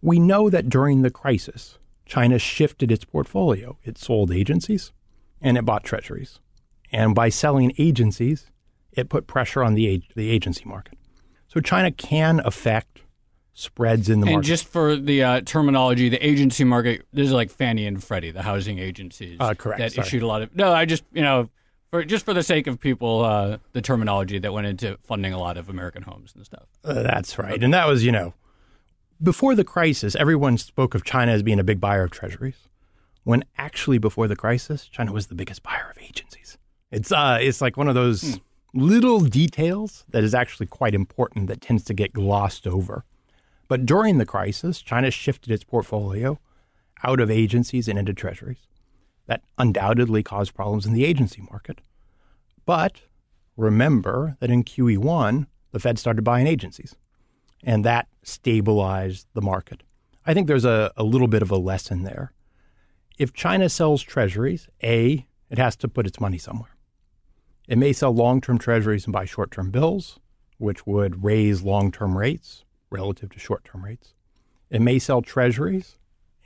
We 0.00 0.18
know 0.18 0.48
that 0.50 0.68
during 0.68 1.02
the 1.02 1.10
crisis, 1.10 1.78
China 2.06 2.38
shifted 2.38 2.90
its 2.90 3.04
portfolio. 3.04 3.78
It 3.84 3.98
sold 3.98 4.32
agencies 4.32 4.92
and 5.40 5.56
it 5.58 5.64
bought 5.64 5.84
treasuries. 5.84 6.40
And 6.90 7.14
by 7.14 7.28
selling 7.28 7.72
agencies, 7.78 8.50
it 8.92 9.08
put 9.08 9.26
pressure 9.26 9.62
on 9.62 9.74
the, 9.74 10.02
the 10.16 10.30
agency 10.30 10.64
market. 10.64 10.98
So 11.48 11.60
China 11.60 11.90
can 11.92 12.40
affect 12.44 13.02
spreads 13.58 14.08
in 14.08 14.20
the 14.20 14.26
and 14.26 14.34
market. 14.36 14.46
just 14.46 14.66
for 14.66 14.96
the 14.96 15.22
uh, 15.22 15.40
terminology, 15.40 16.08
the 16.08 16.24
agency 16.24 16.64
market, 16.64 17.04
this 17.12 17.26
is 17.26 17.32
like 17.32 17.50
Fannie 17.50 17.86
and 17.86 18.02
Freddie, 18.02 18.30
the 18.30 18.42
housing 18.42 18.78
agencies. 18.78 19.36
Uh, 19.40 19.54
correct. 19.54 19.80
That 19.80 19.92
Sorry. 19.92 20.06
issued 20.06 20.22
a 20.22 20.26
lot 20.26 20.42
of. 20.42 20.54
No, 20.54 20.72
I 20.72 20.84
just, 20.84 21.04
you 21.12 21.22
know, 21.22 21.50
for 21.90 22.04
just 22.04 22.24
for 22.24 22.34
the 22.34 22.42
sake 22.42 22.66
of 22.66 22.78
people, 22.78 23.24
uh, 23.24 23.58
the 23.72 23.82
terminology 23.82 24.38
that 24.38 24.52
went 24.52 24.66
into 24.66 24.98
funding 25.02 25.32
a 25.32 25.38
lot 25.38 25.56
of 25.56 25.68
American 25.68 26.02
homes 26.02 26.32
and 26.36 26.44
stuff. 26.44 26.66
Uh, 26.84 27.02
that's 27.02 27.38
right. 27.38 27.62
And 27.62 27.74
that 27.74 27.86
was, 27.86 28.04
you 28.04 28.12
know, 28.12 28.34
before 29.22 29.54
the 29.54 29.64
crisis, 29.64 30.14
everyone 30.14 30.58
spoke 30.58 30.94
of 30.94 31.04
China 31.04 31.32
as 31.32 31.42
being 31.42 31.58
a 31.58 31.64
big 31.64 31.80
buyer 31.80 32.04
of 32.04 32.10
treasuries, 32.10 32.68
when 33.24 33.44
actually 33.56 33.98
before 33.98 34.28
the 34.28 34.36
crisis, 34.36 34.86
China 34.86 35.12
was 35.12 35.26
the 35.26 35.34
biggest 35.34 35.62
buyer 35.62 35.92
of 35.94 36.02
agencies. 36.02 36.58
It's 36.90 37.10
uh, 37.10 37.38
it's 37.40 37.60
like 37.60 37.76
one 37.76 37.88
of 37.88 37.94
those 37.94 38.22
hmm. 38.22 38.38
little 38.72 39.20
details 39.20 40.04
that 40.10 40.22
is 40.22 40.34
actually 40.34 40.66
quite 40.66 40.94
important 40.94 41.48
that 41.48 41.60
tends 41.60 41.84
to 41.84 41.94
get 41.94 42.12
glossed 42.12 42.66
over. 42.66 43.04
But 43.68 43.84
during 43.84 44.16
the 44.16 44.26
crisis, 44.26 44.80
China 44.80 45.10
shifted 45.10 45.52
its 45.52 45.62
portfolio 45.62 46.40
out 47.04 47.20
of 47.20 47.30
agencies 47.30 47.86
and 47.86 47.98
into 47.98 48.14
treasuries. 48.14 48.66
That 49.26 49.42
undoubtedly 49.58 50.22
caused 50.22 50.54
problems 50.54 50.86
in 50.86 50.94
the 50.94 51.04
agency 51.04 51.42
market. 51.50 51.82
But 52.64 53.02
remember 53.56 54.36
that 54.40 54.50
in 54.50 54.64
QE1, 54.64 55.46
the 55.72 55.78
Fed 55.78 55.98
started 55.98 56.22
buying 56.22 56.46
agencies, 56.46 56.96
and 57.62 57.84
that 57.84 58.08
stabilized 58.22 59.26
the 59.34 59.42
market. 59.42 59.82
I 60.26 60.32
think 60.32 60.48
there's 60.48 60.64
a, 60.64 60.90
a 60.96 61.04
little 61.04 61.28
bit 61.28 61.42
of 61.42 61.50
a 61.50 61.56
lesson 61.56 62.04
there. 62.04 62.32
If 63.18 63.34
China 63.34 63.68
sells 63.68 64.02
treasuries, 64.02 64.68
A, 64.82 65.26
it 65.50 65.58
has 65.58 65.76
to 65.76 65.88
put 65.88 66.06
its 66.06 66.20
money 66.20 66.38
somewhere. 66.38 66.74
It 67.66 67.76
may 67.76 67.92
sell 67.92 68.14
long 68.14 68.40
term 68.40 68.58
treasuries 68.58 69.04
and 69.04 69.12
buy 69.12 69.26
short 69.26 69.50
term 69.50 69.70
bills, 69.70 70.18
which 70.56 70.86
would 70.86 71.22
raise 71.22 71.62
long 71.62 71.92
term 71.92 72.16
rates 72.16 72.64
relative 72.90 73.30
to 73.30 73.38
short 73.38 73.64
term 73.64 73.84
rates. 73.84 74.14
It 74.70 74.82
may 74.82 74.98
sell 74.98 75.22
treasuries 75.22 75.98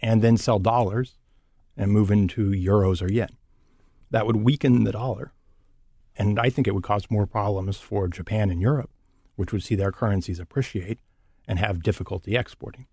and 0.02 0.20
then 0.20 0.37
sell 0.37 0.59
dollars, 0.59 1.14
and 1.76 1.90
move 1.90 2.11
into 2.11 2.50
euros 2.50 3.00
or 3.00 3.11
yen. 3.11 3.31
That 4.11 4.26
would 4.26 4.37
weaken 4.37 4.85
the 4.85 4.92
dollar. 4.92 5.33
And 6.16 6.38
I 6.38 6.50
think 6.50 6.66
it 6.66 6.74
would 6.74 6.83
cause 6.83 7.11
more 7.11 7.26
problems 7.26 7.78
for 7.78 8.09
Japan 8.09 8.50
and 8.50 8.61
Europe, 8.61 8.90
which 9.37 9.52
would 9.52 9.62
see 9.62 9.74
their 9.74 9.92
currencies 9.92 10.38
appreciate 10.38 10.98
and 11.48 11.59
have 11.59 11.83
difficulty 11.83 12.37
exporting. 12.37 12.87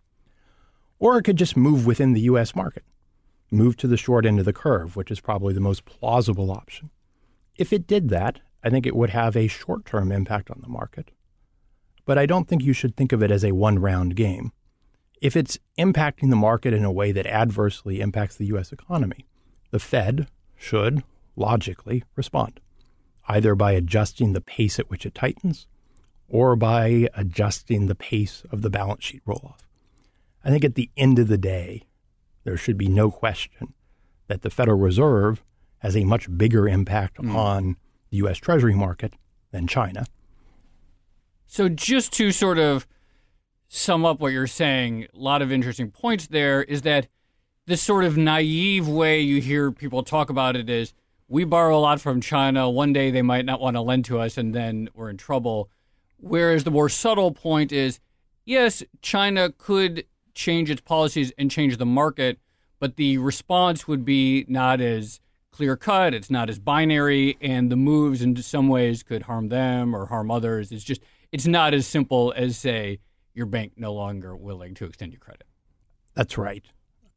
Or 1.00 1.18
it 1.18 1.24
could 1.24 1.36
just 1.36 1.58
move 1.58 1.86
within 1.86 2.14
the 2.14 2.22
US 2.22 2.56
market, 2.56 2.84
move 3.52 3.76
to 3.78 3.88
the 3.88 3.98
short 3.98 4.26
end 4.26 4.40
of 4.40 4.46
the 4.46 4.54
curve, 4.54 4.96
which 4.96 5.12
is 5.12 5.20
probably 5.20 5.54
the 5.54 5.60
most 5.60 5.86
plausible 5.86 6.52
option. 6.52 6.92
If 7.58 7.74
it 7.74 7.88
did 7.88 8.10
that, 8.10 8.40
I 8.64 8.70
think 8.70 8.86
it 8.86 8.96
would 8.96 9.10
have 9.10 9.36
a 9.36 9.48
short 9.48 9.86
term 9.86 10.12
impact 10.12 10.50
on 10.50 10.60
the 10.62 10.70
market. 10.70 11.12
But 12.10 12.18
I 12.18 12.26
don't 12.26 12.48
think 12.48 12.64
you 12.64 12.74
should 12.74 12.98
think 12.98 13.12
of 13.12 13.22
it 13.22 13.30
as 13.30 13.46
a 13.46 13.52
one 13.52 13.78
round 13.78 14.16
game 14.16 14.52
if 15.22 15.36
it's 15.36 15.60
impacting 15.78 16.32
the 16.32 16.36
market 16.36 16.74
in 16.74 16.84
a 16.84 16.92
way 16.92 17.12
that 17.12 17.28
adversely 17.28 18.02
impacts 18.02 18.36
the 18.36 18.48
U.S. 18.48 18.72
economy, 18.72 19.28
the 19.70 19.78
Fed 19.78 20.28
should 20.58 21.04
logically 21.36 22.04
respond, 22.16 22.60
either 23.28 23.54
by 23.54 23.74
adjusting 23.74 24.34
the 24.34 24.42
pace 24.42 24.80
at 24.80 24.90
which 24.90 25.06
it 25.06 25.14
tightens 25.14 25.68
or 26.28 26.56
by 26.56 27.08
adjusting 27.14 27.86
the 27.86 27.94
pace 27.94 28.42
of 28.52 28.64
the 28.64 28.72
balance 28.72 29.04
sheet 29.04 29.22
roll 29.28 29.42
off. 29.44 29.68
I 30.44 30.50
think 30.50 30.66
at 30.66 30.74
the 30.74 30.90
end 30.98 31.20
of 31.20 31.28
the 31.28 31.38
day, 31.38 31.84
there 32.44 32.58
should 32.58 32.80
be 32.80 32.88
no 32.88 33.12
question 33.12 33.76
that 34.26 34.42
the 34.42 34.50
Federal 34.50 34.80
Reserve 34.80 35.44
has 35.80 35.96
a 35.96 36.06
much 36.06 36.36
bigger 36.36 36.68
impact 36.68 37.18
mm. 37.18 37.36
on 37.36 37.78
the 38.10 38.18
U.S. 38.18 38.40
Treasury 38.40 38.74
market 38.74 39.14
than 39.52 39.68
China. 39.68 40.06
So, 41.52 41.68
just 41.68 42.14
to 42.14 42.32
sort 42.32 42.60
of 42.60 42.86
sum 43.70 44.06
up 44.06 44.20
what 44.20 44.34
you're 44.34 44.46
saying, 44.46 45.08
a 45.12 45.18
lot 45.18 45.42
of 45.42 45.52
interesting 45.52 45.90
points 45.90 46.28
there 46.28 46.62
is 46.62 46.84
that 46.84 47.08
this 47.66 47.82
sort 47.82 48.04
of 48.04 48.16
naive 48.16 48.88
way 48.88 49.20
you 49.20 49.42
hear 49.42 49.72
people 49.72 50.04
talk 50.04 50.30
about 50.30 50.56
it 50.56 50.70
is 50.70 50.94
we 51.28 51.46
borrow 51.46 51.76
a 51.76 51.82
lot 51.82 52.00
from 52.00 52.22
China. 52.22 52.70
One 52.70 52.94
day 52.94 53.10
they 53.10 53.24
might 53.24 53.46
not 53.46 53.60
want 53.60 53.78
to 53.78 53.82
lend 53.82 54.06
to 54.06 54.20
us, 54.20 54.38
and 54.38 54.54
then 54.54 54.90
we're 54.94 55.10
in 55.10 55.18
trouble. 55.18 55.72
Whereas 56.18 56.66
the 56.66 56.72
more 56.72 56.88
subtle 56.88 57.32
point 57.32 57.72
is 57.72 58.00
yes, 58.46 58.84
China 59.02 59.50
could 59.50 60.06
change 60.36 60.70
its 60.70 60.82
policies 60.82 61.34
and 61.36 61.50
change 61.50 61.78
the 61.78 61.86
market, 61.86 62.38
but 62.80 62.96
the 62.96 63.18
response 63.18 63.88
would 63.88 64.06
be 64.06 64.46
not 64.48 64.82
as 64.82 65.20
clear 65.50 65.76
cut. 65.76 66.14
It's 66.14 66.30
not 66.30 66.48
as 66.48 66.60
binary, 66.60 67.40
and 67.42 67.72
the 67.72 67.76
moves 67.76 68.22
in 68.22 68.36
some 68.36 68.68
ways 68.68 69.02
could 69.02 69.24
harm 69.24 69.50
them 69.50 69.96
or 69.96 70.06
harm 70.06 70.30
others. 70.30 70.72
It's 70.72 70.84
just 70.84 71.02
it's 71.32 71.48
not 71.48 71.74
as 71.74 71.88
simple 71.88 72.34
as 72.36 72.58
say 72.58 73.00
your 73.34 73.46
bank 73.46 73.74
no 73.78 73.94
longer 73.94 74.36
willing 74.36 74.74
to 74.76 74.86
extend 74.86 75.14
you 75.14 75.20
credit. 75.20 75.48
That's 76.16 76.38
right. 76.38 76.66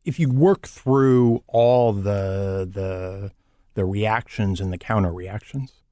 If 0.05 0.19
you 0.19 0.29
work 0.29 0.67
through 0.67 1.43
all 1.47 1.93
the 1.93 2.69
the 2.71 3.33
the 3.75 3.85
reactions 3.85 4.61
and 4.61 4.73
the 4.73 4.79
counter 4.79 5.13
reactions, 5.13 5.83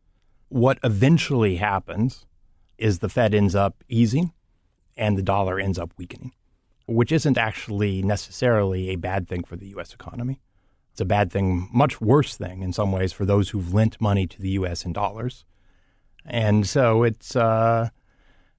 what 0.48 0.78
eventually 0.84 1.56
happens 1.56 2.26
is 2.76 2.98
the 2.98 3.08
Fed 3.08 3.34
ends 3.34 3.54
up 3.54 3.82
easing 3.88 4.32
and 4.96 5.16
the 5.16 5.22
dollar 5.22 5.58
ends 5.58 5.78
up 5.78 5.92
weakening, 5.96 6.32
which 6.86 7.12
isn't 7.12 7.38
actually 7.38 8.02
necessarily 8.02 8.90
a 8.90 8.96
bad 8.96 9.28
thing 9.28 9.44
for 9.44 9.56
the 9.56 9.68
US 9.76 9.94
economy. 9.94 10.40
It's 10.92 11.00
a 11.00 11.04
bad 11.04 11.32
thing, 11.32 11.68
much 11.72 12.00
worse 12.00 12.36
thing 12.36 12.62
in 12.62 12.72
some 12.72 12.92
ways 12.92 13.12
for 13.12 13.24
those 13.24 13.50
who've 13.50 13.72
lent 13.72 14.00
money 14.00 14.26
to 14.26 14.42
the 14.42 14.50
US 14.50 14.84
in 14.84 14.92
dollars. 14.92 15.44
And 16.26 16.66
so 16.66 17.02
it's 17.02 17.34
uh, 17.34 17.90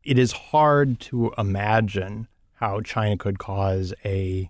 it 0.04 0.18
is 0.18 0.32
hard 0.32 1.00
to 1.00 1.34
imagine 1.38 2.28
how 2.54 2.82
China 2.82 3.18
could 3.18 3.40
cause 3.40 3.94
a 4.06 4.50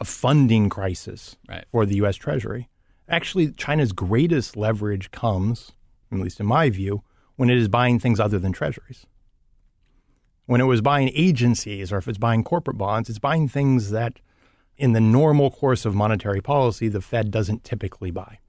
a 0.00 0.04
funding 0.04 0.68
crisis 0.68 1.36
right. 1.48 1.64
for 1.70 1.86
the 1.86 1.94
U.S. 1.96 2.16
Treasury. 2.16 2.68
Actually, 3.08 3.52
China's 3.52 3.92
greatest 3.92 4.56
leverage 4.56 5.12
comes, 5.12 5.70
at 6.10 6.18
least 6.18 6.40
in 6.40 6.46
my 6.46 6.68
view, 6.68 7.04
when 7.36 7.48
it 7.48 7.56
is 7.56 7.68
buying 7.68 8.00
things 8.00 8.18
other 8.18 8.40
than 8.40 8.52
treasuries. 8.52 9.06
When 10.46 10.60
it 10.60 10.64
was 10.64 10.80
buying 10.80 11.10
agencies 11.14 11.92
or 11.92 11.98
if 11.98 12.08
it's 12.08 12.18
buying 12.18 12.42
corporate 12.42 12.76
bonds, 12.76 13.08
it's 13.08 13.20
buying 13.20 13.48
things 13.48 13.90
that, 13.90 14.20
in 14.76 14.92
the 14.92 15.00
normal 15.00 15.50
course 15.50 15.84
of 15.84 15.94
monetary 15.94 16.40
policy, 16.40 16.88
the 16.88 17.00
Fed 17.00 17.30
doesn't 17.30 17.62
typically 17.62 18.10
buy. 18.10 18.40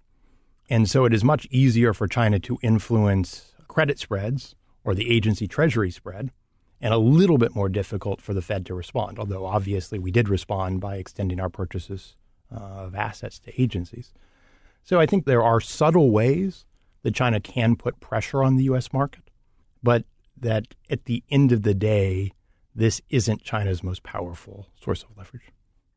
And 0.67 0.89
so 0.89 1.05
it 1.05 1.13
is 1.13 1.23
much 1.23 1.47
easier 1.51 1.93
for 1.93 2.07
China 2.07 2.39
to 2.39 2.57
influence 2.63 3.53
credit 3.67 3.99
spreads 3.99 4.55
or 4.85 4.95
the 4.95 5.11
agency 5.13 5.47
treasury 5.47 5.91
spread, 5.91 6.31
and 6.79 6.93
a 6.93 6.97
little 6.97 7.37
bit 7.37 7.55
more 7.55 7.67
difficult 7.67 8.21
for 8.21 8.33
the 8.33 8.41
Fed 8.41 8.65
to 8.67 8.73
respond, 8.73 9.19
although 9.19 9.45
obviously 9.45 9.99
we 9.99 10.11
did 10.11 10.29
respond 10.29 10.79
by 10.79 10.95
extending 10.95 11.39
our 11.39 11.49
purchases 11.49 12.15
uh, 12.49 12.59
of 12.59 12.95
assets 12.95 13.39
to 13.39 13.61
agencies. 13.61 14.13
So 14.83 14.99
I 14.99 15.07
think 15.07 15.25
there 15.25 15.43
are 15.43 15.59
subtle 15.59 16.11
ways 16.11 16.65
that 17.01 17.15
China 17.15 17.39
can 17.39 17.75
put 17.75 17.99
pressure 17.99 18.43
on 18.43 18.55
the 18.55 18.65
U.S. 18.65 18.93
market, 18.93 19.23
but 19.81 20.05
that 20.37 20.75
at 20.89 21.05
the 21.05 21.23
end 21.29 21.51
of 21.51 21.63
the 21.63 21.73
day, 21.73 22.33
this 22.75 23.01
isn't 23.09 23.41
China's 23.41 23.83
most 23.83 24.03
powerful 24.03 24.67
source 24.79 25.03
of 25.03 25.17
leverage. 25.17 25.51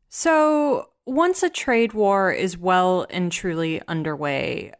So 0.07 0.89
once 1.05 1.43
a 1.43 1.49
trade 1.49 1.93
war 1.93 2.31
is 2.31 2.57
well 2.57 3.05
and 3.09 3.31
truly 3.31 3.81
underway, 3.87 4.73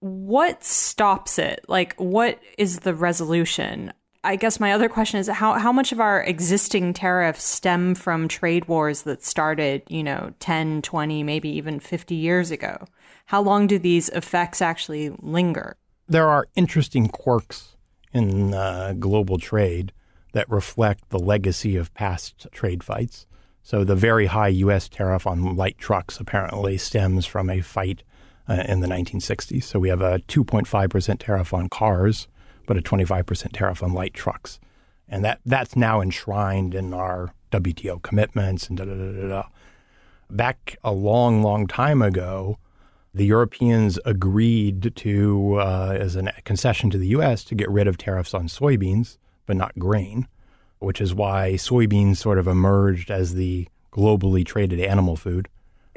what 0.00 0.64
stops 0.64 1.38
it? 1.38 1.64
Like, 1.68 1.94
what 1.96 2.38
is 2.56 2.80
the 2.80 2.94
resolution? 2.94 3.92
I 4.24 4.36
guess 4.36 4.60
my 4.60 4.72
other 4.72 4.88
question 4.88 5.20
is 5.20 5.28
how, 5.28 5.54
how 5.54 5.72
much 5.72 5.92
of 5.92 6.00
our 6.00 6.22
existing 6.22 6.92
tariffs 6.92 7.44
stem 7.44 7.94
from 7.94 8.28
trade 8.28 8.66
wars 8.66 9.02
that 9.02 9.24
started, 9.24 9.82
you 9.88 10.02
know, 10.02 10.32
10, 10.40 10.82
20, 10.82 11.22
maybe 11.22 11.48
even 11.50 11.80
50 11.80 12.14
years 12.14 12.50
ago? 12.50 12.86
How 13.26 13.40
long 13.40 13.66
do 13.66 13.78
these 13.78 14.08
effects 14.10 14.60
actually 14.60 15.10
linger? 15.20 15.76
There 16.08 16.28
are 16.28 16.48
interesting 16.56 17.08
quirks 17.08 17.76
in 18.12 18.54
uh, 18.54 18.94
global 18.98 19.38
trade 19.38 19.92
that 20.32 20.50
reflect 20.50 21.10
the 21.10 21.18
legacy 21.18 21.76
of 21.76 21.94
past 21.94 22.46
trade 22.50 22.82
fights. 22.82 23.26
So 23.62 23.84
the 23.84 23.96
very 23.96 24.26
high 24.26 24.48
U.S. 24.48 24.88
tariff 24.88 25.26
on 25.26 25.56
light 25.56 25.78
trucks 25.78 26.18
apparently 26.18 26.78
stems 26.78 27.26
from 27.26 27.50
a 27.50 27.60
fight 27.60 28.02
uh, 28.48 28.64
in 28.66 28.80
the 28.80 28.88
1960s. 28.88 29.64
So 29.64 29.78
we 29.78 29.88
have 29.88 30.00
a 30.00 30.20
2.5% 30.20 31.18
tariff 31.18 31.52
on 31.52 31.68
cars, 31.68 32.28
but 32.66 32.76
a 32.76 32.82
25% 32.82 33.52
tariff 33.52 33.82
on 33.82 33.92
light 33.92 34.14
trucks. 34.14 34.58
And 35.08 35.24
that, 35.24 35.40
that's 35.44 35.76
now 35.76 36.00
enshrined 36.00 36.74
in 36.74 36.92
our 36.92 37.32
WTO 37.52 38.02
commitments 38.02 38.68
and 38.68 38.76
da 38.78 38.84
da 38.84 38.94
da 38.94 39.12
da. 39.12 39.28
da. 39.28 39.42
Back 40.30 40.76
a 40.84 40.92
long, 40.92 41.42
long 41.42 41.66
time 41.66 42.02
ago, 42.02 42.58
the 43.14 43.24
Europeans 43.24 43.98
agreed 44.04 44.94
to, 44.96 45.54
uh, 45.54 45.96
as 45.98 46.14
a 46.16 46.30
concession 46.44 46.90
to 46.90 46.98
the 46.98 47.08
U.S., 47.08 47.42
to 47.44 47.54
get 47.54 47.70
rid 47.70 47.88
of 47.88 47.96
tariffs 47.96 48.34
on 48.34 48.48
soybeans, 48.48 49.16
but 49.46 49.56
not 49.56 49.78
grain, 49.78 50.28
which 50.78 51.00
is 51.00 51.14
why 51.14 51.52
soybeans 51.54 52.18
sort 52.18 52.38
of 52.38 52.46
emerged 52.46 53.10
as 53.10 53.34
the 53.34 53.66
globally 53.90 54.44
traded 54.44 54.78
animal 54.78 55.16
food 55.16 55.48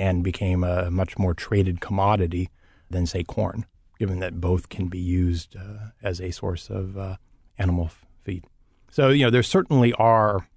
and 0.02 0.24
became 0.24 0.64
a 0.64 0.90
much 0.90 1.20
more 1.20 1.36
traded 1.36 1.80
commodity 1.80 2.50
than, 2.90 3.06
say, 3.06 3.24
corn, 3.24 3.68
given 4.00 4.18
that 4.20 4.42
both 4.42 4.68
can 4.68 4.88
be 4.88 4.98
used 4.98 5.56
uh, 5.56 5.92
as 6.02 6.20
a 6.20 6.32
source 6.32 6.72
of 6.72 6.98
uh, 6.98 7.18
animal 7.60 7.86
f- 7.86 8.06
feed. 8.24 8.44
So, 8.90 9.10
you 9.10 9.26
know, 9.26 9.30
there 9.30 9.44
certainly 9.44 9.94
are 9.94 10.48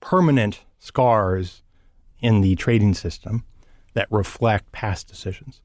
permanent 0.00 0.60
scars 0.78 1.62
in 2.20 2.40
the 2.40 2.56
trading 2.56 2.94
system 2.94 3.44
that 3.92 4.08
reflect 4.10 4.72
past 4.72 5.06
decisions. 5.06 5.60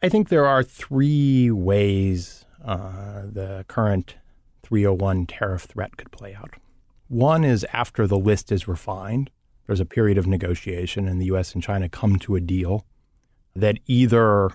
I 0.00 0.08
think 0.08 0.28
there 0.28 0.46
are 0.46 0.62
three 0.62 1.50
ways 1.50 2.44
uh, 2.64 3.22
the 3.24 3.64
current 3.66 4.14
301 4.62 5.26
tariff 5.26 5.62
threat 5.62 5.96
could 5.96 6.12
play 6.12 6.32
out. 6.32 6.54
One 7.08 7.42
is 7.42 7.66
after 7.72 8.06
the 8.06 8.18
list 8.18 8.52
is 8.52 8.68
refined, 8.68 9.30
there's 9.70 9.78
a 9.78 9.84
period 9.84 10.18
of 10.18 10.26
negotiation, 10.26 11.06
and 11.06 11.20
the 11.20 11.26
U.S. 11.26 11.54
and 11.54 11.62
China 11.62 11.88
come 11.88 12.18
to 12.18 12.34
a 12.34 12.40
deal 12.40 12.84
that 13.54 13.78
either 13.86 14.50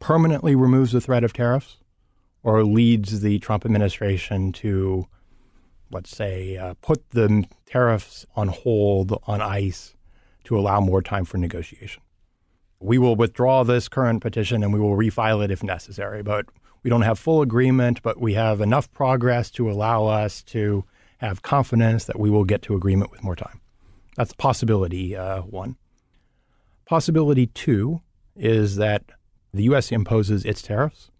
permanently 0.00 0.56
removes 0.56 0.90
the 0.90 1.00
threat 1.00 1.22
of 1.22 1.32
tariffs 1.32 1.76
or 2.42 2.64
leads 2.64 3.20
the 3.20 3.38
Trump 3.38 3.64
administration 3.64 4.50
to, 4.50 5.06
let's 5.92 6.10
say, 6.10 6.56
uh, 6.56 6.74
put 6.82 7.08
the 7.10 7.44
tariffs 7.66 8.26
on 8.34 8.48
hold, 8.48 9.16
on 9.28 9.40
ice, 9.40 9.94
to 10.42 10.58
allow 10.58 10.80
more 10.80 11.00
time 11.00 11.24
for 11.24 11.38
negotiation. 11.38 12.02
We 12.80 12.98
will 12.98 13.14
withdraw 13.14 13.62
this 13.62 13.88
current 13.88 14.22
petition 14.22 14.64
and 14.64 14.72
we 14.72 14.80
will 14.80 14.96
refile 14.96 15.44
it 15.44 15.52
if 15.52 15.62
necessary, 15.62 16.24
but 16.24 16.46
we 16.82 16.90
don't 16.90 17.02
have 17.02 17.16
full 17.16 17.42
agreement, 17.42 18.02
but 18.02 18.20
we 18.20 18.34
have 18.34 18.60
enough 18.60 18.92
progress 18.92 19.52
to 19.52 19.70
allow 19.70 20.06
us 20.06 20.42
to 20.46 20.84
have 21.18 21.42
confidence 21.42 22.06
that 22.06 22.18
we 22.18 22.28
will 22.28 22.44
get 22.44 22.60
to 22.62 22.74
agreement 22.74 23.12
with 23.12 23.22
more 23.22 23.36
time. 23.36 23.60
That's 24.18 24.32
possibility 24.32 25.14
uh, 25.14 25.42
one. 25.42 25.76
Possibility 26.86 27.46
two 27.46 28.02
is 28.34 28.74
that 28.74 29.04
the 29.54 29.62
U.S. 29.64 29.92
imposes 29.92 30.44
its 30.44 30.60
tariffs, 30.60 31.12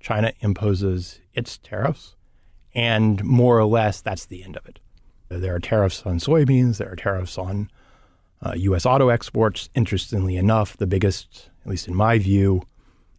China 0.00 0.34
imposes 0.40 1.20
its 1.32 1.56
tariffs, 1.56 2.14
and 2.74 3.24
more 3.24 3.58
or 3.58 3.64
less 3.64 4.02
that's 4.02 4.26
the 4.26 4.44
end 4.44 4.58
of 4.58 4.66
it. 4.66 4.80
There 5.30 5.54
are 5.54 5.60
tariffs 5.60 6.02
on 6.04 6.18
soybeans, 6.18 6.76
there 6.76 6.92
are 6.92 6.96
tariffs 6.96 7.38
on 7.38 7.70
uh, 8.42 8.52
U.S. 8.54 8.84
auto 8.84 9.08
exports. 9.08 9.70
Interestingly 9.74 10.36
enough, 10.36 10.76
the 10.76 10.86
biggest, 10.86 11.48
at 11.64 11.70
least 11.70 11.88
in 11.88 11.94
my 11.94 12.18
view, 12.18 12.64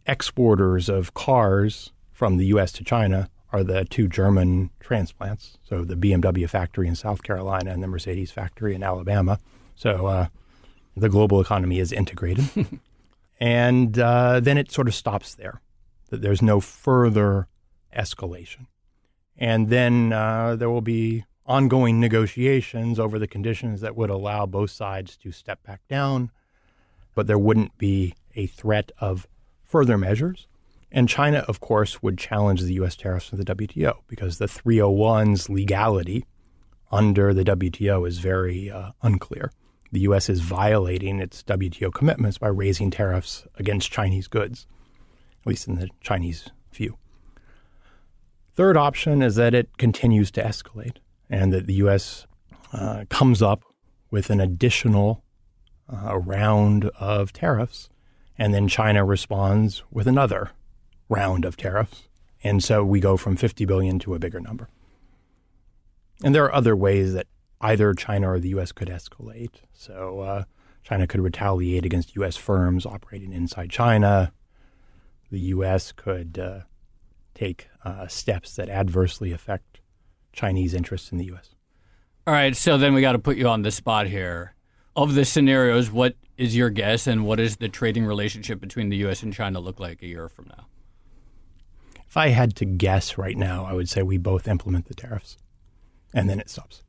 exporters 0.06 0.88
of 0.88 1.12
cars 1.14 1.90
from 2.12 2.36
the 2.36 2.46
U.S. 2.46 2.70
to 2.74 2.84
China 2.84 3.28
are 3.54 3.62
the 3.62 3.84
two 3.84 4.08
German 4.08 4.70
transplants. 4.80 5.58
So 5.62 5.84
the 5.84 5.94
BMW 5.94 6.50
factory 6.50 6.88
in 6.88 6.96
South 6.96 7.22
Carolina 7.22 7.70
and 7.70 7.80
the 7.80 7.86
Mercedes 7.86 8.32
factory 8.32 8.74
in 8.74 8.82
Alabama. 8.82 9.38
So 9.76 10.06
uh, 10.06 10.26
the 10.96 11.08
global 11.08 11.40
economy 11.40 11.78
is 11.78 11.92
integrated. 11.92 12.48
and 13.40 13.96
uh, 13.96 14.40
then 14.40 14.58
it 14.58 14.72
sort 14.72 14.88
of 14.88 14.94
stops 14.94 15.36
there, 15.36 15.60
that 16.10 16.20
there's 16.20 16.42
no 16.42 16.58
further 16.58 17.46
escalation. 17.96 18.66
And 19.38 19.68
then 19.68 20.12
uh, 20.12 20.56
there 20.56 20.68
will 20.68 20.80
be 20.80 21.24
ongoing 21.46 22.00
negotiations 22.00 22.98
over 22.98 23.20
the 23.20 23.28
conditions 23.28 23.80
that 23.82 23.94
would 23.94 24.10
allow 24.10 24.46
both 24.46 24.72
sides 24.72 25.16
to 25.18 25.30
step 25.30 25.62
back 25.62 25.80
down, 25.86 26.32
but 27.14 27.28
there 27.28 27.38
wouldn't 27.38 27.78
be 27.78 28.14
a 28.34 28.46
threat 28.46 28.90
of 28.98 29.28
further 29.62 29.96
measures. 29.96 30.48
And 30.94 31.08
China, 31.08 31.44
of 31.48 31.58
course, 31.58 32.04
would 32.04 32.16
challenge 32.16 32.62
the 32.62 32.74
U.S. 32.74 32.94
tariffs 32.94 33.26
from 33.26 33.38
the 33.38 33.44
WTO 33.44 33.96
because 34.06 34.38
the 34.38 34.46
301's 34.46 35.50
legality 35.50 36.24
under 36.92 37.34
the 37.34 37.42
WTO 37.42 38.06
is 38.06 38.20
very 38.20 38.70
uh, 38.70 38.92
unclear. 39.02 39.50
the 39.90 40.00
U.S. 40.02 40.28
is 40.28 40.40
violating 40.40 41.18
its 41.18 41.42
WTO 41.42 41.92
commitments 41.92 42.38
by 42.38 42.46
raising 42.46 42.92
tariffs 42.92 43.44
against 43.56 43.90
Chinese 43.90 44.28
goods, 44.28 44.68
at 45.40 45.46
least 45.48 45.66
in 45.66 45.74
the 45.74 45.88
Chinese 46.00 46.50
view. 46.72 46.96
Third 48.54 48.76
option 48.76 49.20
is 49.20 49.34
that 49.34 49.52
it 49.52 49.76
continues 49.78 50.30
to 50.32 50.42
escalate 50.44 50.98
and 51.28 51.52
that 51.52 51.66
the 51.66 51.74
U.S. 51.74 52.26
Uh, 52.72 53.04
comes 53.08 53.42
up 53.42 53.64
with 54.12 54.30
an 54.30 54.40
additional 54.40 55.24
uh, 55.92 56.16
round 56.18 56.84
of 57.00 57.32
tariffs, 57.32 57.88
and 58.38 58.54
then 58.54 58.68
China 58.68 59.04
responds 59.04 59.82
with 59.90 60.06
another 60.06 60.52
round 61.08 61.44
of 61.44 61.56
tariffs. 61.56 62.04
And 62.42 62.62
so 62.62 62.84
we 62.84 63.00
go 63.00 63.16
from 63.16 63.36
50 63.36 63.64
billion 63.64 63.98
to 64.00 64.14
a 64.14 64.18
bigger 64.18 64.40
number. 64.40 64.68
And 66.22 66.34
there 66.34 66.44
are 66.44 66.54
other 66.54 66.76
ways 66.76 67.14
that 67.14 67.26
either 67.60 67.94
China 67.94 68.30
or 68.30 68.38
the 68.38 68.50
U.S. 68.50 68.72
could 68.72 68.88
escalate. 68.88 69.62
So 69.72 70.20
uh, 70.20 70.44
China 70.82 71.06
could 71.06 71.20
retaliate 71.20 71.84
against 71.84 72.14
U.S. 72.16 72.36
firms 72.36 72.84
operating 72.84 73.32
inside 73.32 73.70
China. 73.70 74.32
The 75.30 75.40
U.S. 75.40 75.92
could 75.92 76.38
uh, 76.38 76.60
take 77.34 77.68
uh, 77.84 78.06
steps 78.06 78.54
that 78.56 78.68
adversely 78.68 79.32
affect 79.32 79.80
Chinese 80.32 80.74
interests 80.74 81.10
in 81.10 81.18
the 81.18 81.24
U.S. 81.26 81.54
All 82.26 82.34
right, 82.34 82.54
so 82.54 82.78
then 82.78 82.94
we 82.94 83.00
got 83.00 83.12
to 83.12 83.18
put 83.18 83.36
you 83.36 83.48
on 83.48 83.62
the 83.62 83.70
spot 83.70 84.06
here. 84.06 84.54
Of 84.96 85.14
the 85.14 85.24
scenarios, 85.24 85.90
what 85.90 86.14
is 86.36 86.54
your 86.54 86.70
guess, 86.70 87.06
and 87.06 87.26
what 87.26 87.36
does 87.36 87.56
the 87.56 87.68
trading 87.68 88.04
relationship 88.06 88.60
between 88.60 88.90
the 88.90 88.96
U.S. 88.98 89.22
and 89.22 89.32
China 89.32 89.58
look 89.58 89.80
like 89.80 90.02
a 90.02 90.06
year 90.06 90.28
from 90.28 90.46
now? 90.48 90.66
If 92.14 92.18
I 92.18 92.28
had 92.28 92.54
to 92.56 92.64
guess 92.64 93.18
right 93.18 93.36
now, 93.36 93.64
I 93.64 93.72
would 93.72 93.88
say 93.88 94.00
we 94.04 94.18
both 94.18 94.46
implement 94.46 94.86
the 94.86 94.94
tariffs, 94.94 95.36
and 96.14 96.30
then 96.30 96.38
it 96.38 96.48
stops. 96.48 96.84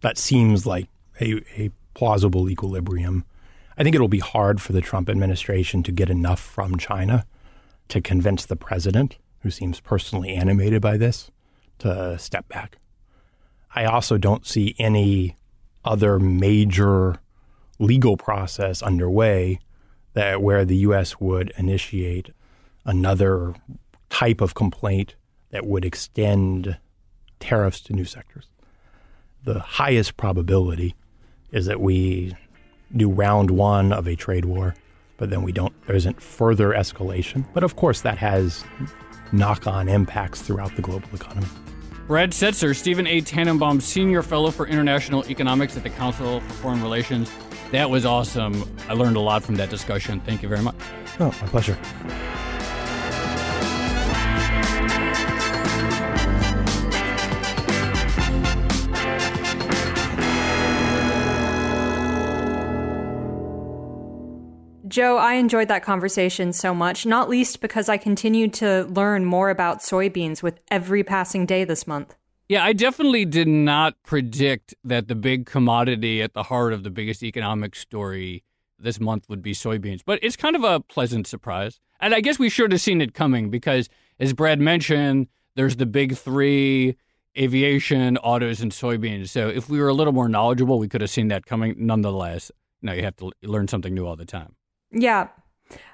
That 0.00 0.16
seems 0.16 0.64
like 0.64 0.88
a, 1.20 1.42
a 1.54 1.70
plausible 1.92 2.48
equilibrium. 2.48 3.26
I 3.76 3.82
think 3.82 3.94
it'll 3.94 4.08
be 4.08 4.20
hard 4.20 4.62
for 4.62 4.72
the 4.72 4.80
Trump 4.80 5.10
administration 5.10 5.82
to 5.82 5.92
get 5.92 6.08
enough 6.08 6.40
from 6.40 6.78
China 6.78 7.26
to 7.88 8.00
convince 8.00 8.46
the 8.46 8.56
president, 8.56 9.18
who 9.40 9.50
seems 9.50 9.80
personally 9.80 10.30
animated 10.30 10.80
by 10.80 10.96
this, 10.96 11.30
to 11.80 12.18
step 12.18 12.48
back. 12.48 12.78
I 13.74 13.84
also 13.84 14.16
don't 14.16 14.46
see 14.46 14.74
any 14.78 15.36
other 15.84 16.18
major 16.18 17.16
legal 17.78 18.16
process 18.16 18.80
underway 18.80 19.58
that 20.14 20.40
where 20.40 20.64
the 20.64 20.76
U.S. 20.76 21.20
would 21.20 21.52
initiate 21.58 22.30
another 22.86 23.54
type 24.12 24.40
of 24.40 24.54
complaint 24.54 25.16
that 25.50 25.66
would 25.66 25.84
extend 25.84 26.78
tariffs 27.40 27.80
to 27.80 27.92
new 27.92 28.04
sectors 28.04 28.46
the 29.44 29.58
highest 29.60 30.16
probability 30.16 30.94
is 31.50 31.66
that 31.66 31.80
we 31.80 32.36
do 32.96 33.10
round 33.10 33.50
one 33.50 33.92
of 33.92 34.06
a 34.06 34.14
trade 34.14 34.44
war, 34.44 34.74
but 35.16 35.30
then 35.30 35.42
we 35.42 35.52
don't, 35.52 35.74
there 35.86 35.96
isn't 35.96 36.22
further 36.22 36.70
escalation. 36.70 37.44
But 37.52 37.64
of 37.64 37.76
course, 37.76 38.02
that 38.02 38.18
has 38.18 38.64
knock 39.32 39.66
on 39.66 39.88
impacts 39.88 40.42
throughout 40.42 40.74
the 40.76 40.82
global 40.82 41.08
economy. 41.14 41.46
Brad 42.06 42.32
Setser, 42.32 42.76
Steven 42.76 43.06
A. 43.06 43.22
Tananbaum, 43.22 43.80
Senior 43.80 44.22
Fellow 44.22 44.50
for 44.50 44.66
International 44.66 45.24
Economics 45.30 45.76
at 45.76 45.82
the 45.82 45.90
Council 45.90 46.40
for 46.40 46.52
Foreign 46.54 46.82
Relations. 46.82 47.30
That 47.70 47.88
was 47.88 48.04
awesome. 48.04 48.68
I 48.88 48.92
learned 48.92 49.16
a 49.16 49.20
lot 49.20 49.42
from 49.42 49.54
that 49.54 49.70
discussion. 49.70 50.20
Thank 50.20 50.42
you 50.42 50.48
very 50.48 50.62
much. 50.62 50.76
Oh, 51.20 51.34
my 51.40 51.48
pleasure. 51.48 51.78
Joe, 64.92 65.16
I 65.16 65.36
enjoyed 65.36 65.68
that 65.68 65.82
conversation 65.82 66.52
so 66.52 66.74
much, 66.74 67.06
not 67.06 67.30
least 67.30 67.62
because 67.62 67.88
I 67.88 67.96
continued 67.96 68.52
to 68.54 68.84
learn 68.84 69.24
more 69.24 69.48
about 69.48 69.78
soybeans 69.78 70.42
with 70.42 70.60
every 70.70 71.02
passing 71.02 71.46
day 71.46 71.64
this 71.64 71.86
month. 71.86 72.14
Yeah, 72.46 72.62
I 72.62 72.74
definitely 72.74 73.24
did 73.24 73.48
not 73.48 73.94
predict 74.02 74.74
that 74.84 75.08
the 75.08 75.14
big 75.14 75.46
commodity 75.46 76.20
at 76.20 76.34
the 76.34 76.42
heart 76.42 76.74
of 76.74 76.82
the 76.82 76.90
biggest 76.90 77.22
economic 77.22 77.74
story 77.74 78.44
this 78.78 79.00
month 79.00 79.30
would 79.30 79.40
be 79.40 79.54
soybeans, 79.54 80.02
but 80.04 80.18
it's 80.20 80.36
kind 80.36 80.54
of 80.54 80.62
a 80.62 80.80
pleasant 80.80 81.26
surprise. 81.26 81.80
And 81.98 82.14
I 82.14 82.20
guess 82.20 82.38
we 82.38 82.50
should 82.50 82.70
have 82.70 82.82
seen 82.82 83.00
it 83.00 83.14
coming 83.14 83.48
because, 83.48 83.88
as 84.20 84.34
Brad 84.34 84.60
mentioned, 84.60 85.28
there's 85.56 85.76
the 85.76 85.86
big 85.86 86.18
three 86.18 86.98
aviation, 87.34 88.18
autos, 88.18 88.60
and 88.60 88.72
soybeans. 88.72 89.30
So 89.30 89.48
if 89.48 89.70
we 89.70 89.80
were 89.80 89.88
a 89.88 89.94
little 89.94 90.12
more 90.12 90.28
knowledgeable, 90.28 90.78
we 90.78 90.88
could 90.88 91.00
have 91.00 91.08
seen 91.08 91.28
that 91.28 91.46
coming. 91.46 91.76
Nonetheless, 91.78 92.52
now 92.82 92.92
you 92.92 93.04
have 93.04 93.16
to 93.16 93.32
learn 93.42 93.68
something 93.68 93.94
new 93.94 94.06
all 94.06 94.16
the 94.16 94.26
time. 94.26 94.54
Yeah. 94.92 95.28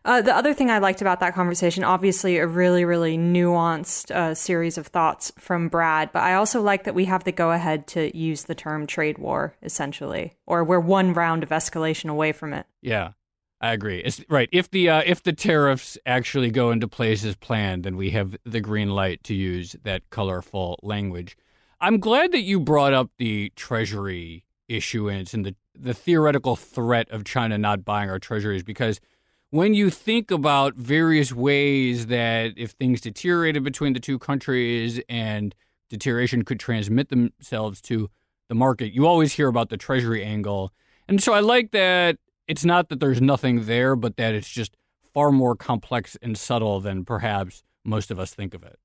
Uh, 0.05 0.21
the 0.23 0.35
other 0.35 0.55
thing 0.55 0.71
I 0.71 0.79
liked 0.79 1.01
about 1.01 1.21
that 1.21 1.35
conversation, 1.35 1.85
obviously, 1.85 2.39
a 2.39 2.47
really, 2.47 2.85
really 2.85 3.17
nuanced 3.17 4.11
uh, 4.11 4.35
series 4.35 4.79
of 4.79 4.89
thoughts 4.89 5.33
from 5.39 5.69
Brad, 5.69 6.11
but 6.13 6.23
I 6.23 6.35
also 6.35 6.61
like 6.61 6.85
that 6.85 6.95
we 6.95 7.05
have 7.05 7.25
the 7.25 7.33
go 7.33 7.53
ahead 7.53 7.87
to 7.89 8.17
use 8.17 8.45
the 8.45 8.55
term 8.55 8.87
trade 8.87 9.19
war, 9.19 9.55
essentially, 9.63 10.37
or 10.47 10.65
we're 10.65 10.81
one 10.81 11.13
round 11.13 11.43
of 11.43 11.51
escalation 11.51 12.11
away 12.11 12.33
from 12.33 12.53
it. 12.53 12.67
Yeah, 12.81 13.13
I 13.61 13.73
agree. 13.73 13.99
It's 13.99 14.21
right. 14.29 14.49
If 14.53 14.71
the 14.71 14.89
uh, 14.89 15.03
if 15.05 15.23
the 15.23 15.33
tariffs 15.33 15.99
actually 16.07 16.51
go 16.51 16.71
into 16.71 16.89
place 16.89 17.25
as 17.25 17.37
planned, 17.37 17.85
then 17.85 17.97
we 17.97 18.11
have 18.11 18.37
the 18.45 18.61
green 18.61 18.91
light 18.91 19.23
to 19.25 19.35
use 19.35 19.77
that 19.85 20.11
colorful 20.11 20.79
language. 20.83 21.37
I'm 21.81 21.99
glad 21.99 22.33
that 22.33 22.43
you 22.43 22.59
brought 22.59 22.93
up 22.93 23.11
the 23.19 23.53
Treasury 23.55 24.45
issuance 24.69 25.35
and 25.35 25.45
the 25.45 25.55
the 25.75 25.95
theoretical 25.95 26.57
threat 26.57 27.09
of 27.11 27.25
China 27.25 27.57
not 27.57 27.85
buying 27.85 28.11
our 28.11 28.19
treasuries 28.19 28.63
because 28.63 29.01
when 29.51 29.75
you 29.75 29.91
think 29.91 30.31
about 30.31 30.75
various 30.75 31.33
ways 31.33 32.07
that 32.09 32.53
if 32.57 32.73
things 32.73 33.01
deteriorated 33.01 33.65
between 33.65 33.93
the 33.95 34.01
two 34.01 34.19
countries 34.19 35.01
and 35.09 35.55
deterioration 35.89 36.45
could 36.45 36.61
transmit 36.61 37.09
themselves 37.09 37.81
to 37.81 38.11
the 38.49 38.55
market, 38.55 38.93
you 38.93 39.07
always 39.07 39.35
hear 39.35 39.49
about 39.49 39.71
the 39.71 39.77
treasury 39.77 40.23
angle. 40.23 40.73
And 41.07 41.23
so 41.23 41.33
I 41.33 41.41
like 41.41 41.71
that 41.71 42.19
it's 42.47 42.65
not 42.65 42.89
that 42.89 42.99
there's 42.99 43.21
nothing 43.21 43.67
there, 43.67 43.95
but 43.95 44.17
that 44.17 44.35
it's 44.35 44.49
just 44.49 44.77
far 45.15 45.31
more 45.31 45.55
complex 45.55 46.17
and 46.21 46.37
subtle 46.37 46.81
than 46.81 47.05
perhaps 47.05 47.63
most 47.85 48.11
of 48.11 48.19
us 48.19 48.35
think 48.35 48.55
of 48.55 48.63
it. 48.63 48.79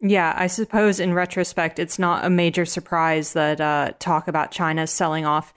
Yeah, 0.00 0.34
I 0.36 0.46
suppose 0.46 0.98
in 0.98 1.12
retrospect, 1.12 1.78
it's 1.78 1.98
not 1.98 2.24
a 2.24 2.30
major 2.30 2.64
surprise 2.64 3.34
that 3.34 3.60
uh, 3.60 3.92
talk 3.98 4.28
about 4.28 4.50
China 4.50 4.86
selling 4.86 5.26
off 5.26 5.52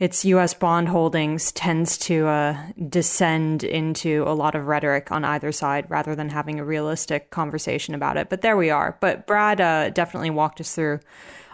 its 0.00 0.24
U.S. 0.24 0.54
bond 0.54 0.88
holdings 0.88 1.52
tends 1.52 1.96
to 1.98 2.26
uh, 2.26 2.56
descend 2.88 3.62
into 3.62 4.24
a 4.26 4.34
lot 4.34 4.54
of 4.54 4.66
rhetoric 4.66 5.12
on 5.12 5.24
either 5.24 5.52
side 5.52 5.88
rather 5.88 6.16
than 6.16 6.30
having 6.30 6.58
a 6.58 6.64
realistic 6.64 7.30
conversation 7.30 7.94
about 7.94 8.16
it. 8.16 8.28
But 8.28 8.40
there 8.40 8.56
we 8.56 8.70
are. 8.70 8.98
But 9.00 9.26
Brad 9.26 9.60
uh, 9.60 9.90
definitely 9.90 10.30
walked 10.30 10.60
us 10.60 10.74
through 10.74 11.00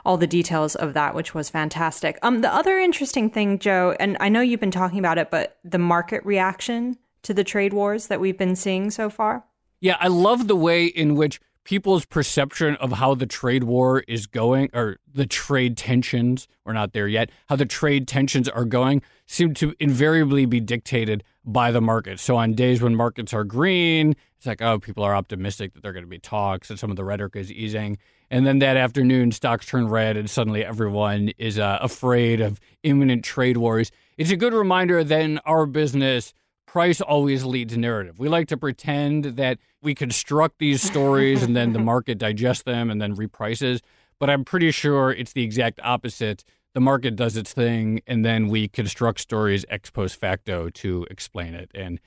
all 0.06 0.16
the 0.16 0.26
details 0.26 0.74
of 0.74 0.94
that, 0.94 1.14
which 1.14 1.34
was 1.34 1.50
fantastic. 1.50 2.18
Um, 2.22 2.40
the 2.40 2.52
other 2.52 2.78
interesting 2.78 3.28
thing, 3.28 3.58
Joe, 3.58 3.94
and 4.00 4.16
I 4.18 4.30
know 4.30 4.40
you've 4.40 4.60
been 4.60 4.70
talking 4.70 4.98
about 4.98 5.18
it, 5.18 5.30
but 5.30 5.58
the 5.62 5.78
market 5.78 6.24
reaction 6.24 6.96
to 7.22 7.34
the 7.34 7.44
trade 7.44 7.74
wars 7.74 8.06
that 8.06 8.20
we've 8.20 8.38
been 8.38 8.56
seeing 8.56 8.90
so 8.90 9.10
far. 9.10 9.44
Yeah, 9.82 9.98
I 10.00 10.08
love 10.08 10.48
the 10.48 10.56
way 10.56 10.86
in 10.86 11.14
which 11.14 11.40
people's 11.70 12.04
perception 12.04 12.74
of 12.80 12.94
how 12.94 13.14
the 13.14 13.26
trade 13.26 13.62
war 13.62 14.02
is 14.08 14.26
going 14.26 14.68
or 14.74 14.96
the 15.14 15.24
trade 15.24 15.76
tensions 15.76 16.48
we're 16.64 16.72
not 16.72 16.92
there 16.92 17.06
yet 17.06 17.30
how 17.46 17.54
the 17.54 17.64
trade 17.64 18.08
tensions 18.08 18.48
are 18.48 18.64
going 18.64 19.00
seem 19.24 19.54
to 19.54 19.72
invariably 19.78 20.44
be 20.44 20.58
dictated 20.58 21.22
by 21.44 21.70
the 21.70 21.80
market 21.80 22.18
so 22.18 22.36
on 22.36 22.54
days 22.54 22.82
when 22.82 22.96
markets 22.96 23.32
are 23.32 23.44
green 23.44 24.16
it's 24.40 24.46
like 24.46 24.62
oh 24.62 24.78
people 24.78 25.04
are 25.04 25.14
optimistic 25.14 25.74
that 25.74 25.82
they're 25.82 25.92
going 25.92 26.02
to 26.04 26.08
be 26.08 26.18
talks 26.18 26.70
and 26.70 26.78
some 26.78 26.88
of 26.88 26.96
the 26.96 27.04
rhetoric 27.04 27.36
is 27.36 27.52
easing. 27.52 27.98
And 28.30 28.46
then 28.46 28.58
that 28.60 28.78
afternoon 28.78 29.32
stocks 29.32 29.66
turn 29.66 29.86
red 29.86 30.16
and 30.16 30.30
suddenly 30.30 30.64
everyone 30.64 31.32
is 31.36 31.58
uh, 31.58 31.76
afraid 31.82 32.40
of 32.40 32.58
imminent 32.82 33.22
trade 33.22 33.58
wars. 33.58 33.92
It's 34.16 34.30
a 34.30 34.36
good 34.36 34.54
reminder 34.54 35.04
that 35.04 35.20
in 35.20 35.40
our 35.44 35.66
business 35.66 36.32
price 36.70 37.00
always 37.00 37.44
leads 37.44 37.76
narrative. 37.76 38.20
We 38.20 38.28
like 38.28 38.46
to 38.46 38.56
pretend 38.56 39.24
that 39.24 39.58
we 39.82 39.92
construct 39.92 40.60
these 40.60 40.80
stories 40.80 41.42
and 41.42 41.56
then 41.56 41.72
the 41.72 41.78
market 41.92 42.16
digests 42.16 42.62
them 42.62 42.90
and 42.90 43.02
then 43.02 43.16
reprices. 43.16 43.80
But 44.20 44.30
I'm 44.30 44.44
pretty 44.44 44.70
sure 44.70 45.10
it's 45.10 45.32
the 45.32 45.42
exact 45.42 45.80
opposite. 45.82 46.44
The 46.74 46.80
market 46.80 47.16
does 47.16 47.36
its 47.36 47.52
thing 47.52 48.02
and 48.06 48.24
then 48.24 48.46
we 48.46 48.68
construct 48.68 49.18
stories 49.18 49.64
ex 49.68 49.90
post 49.90 50.14
facto 50.14 50.70
to 50.70 51.08
explain 51.10 51.54
it. 51.54 51.72
And 51.74 51.98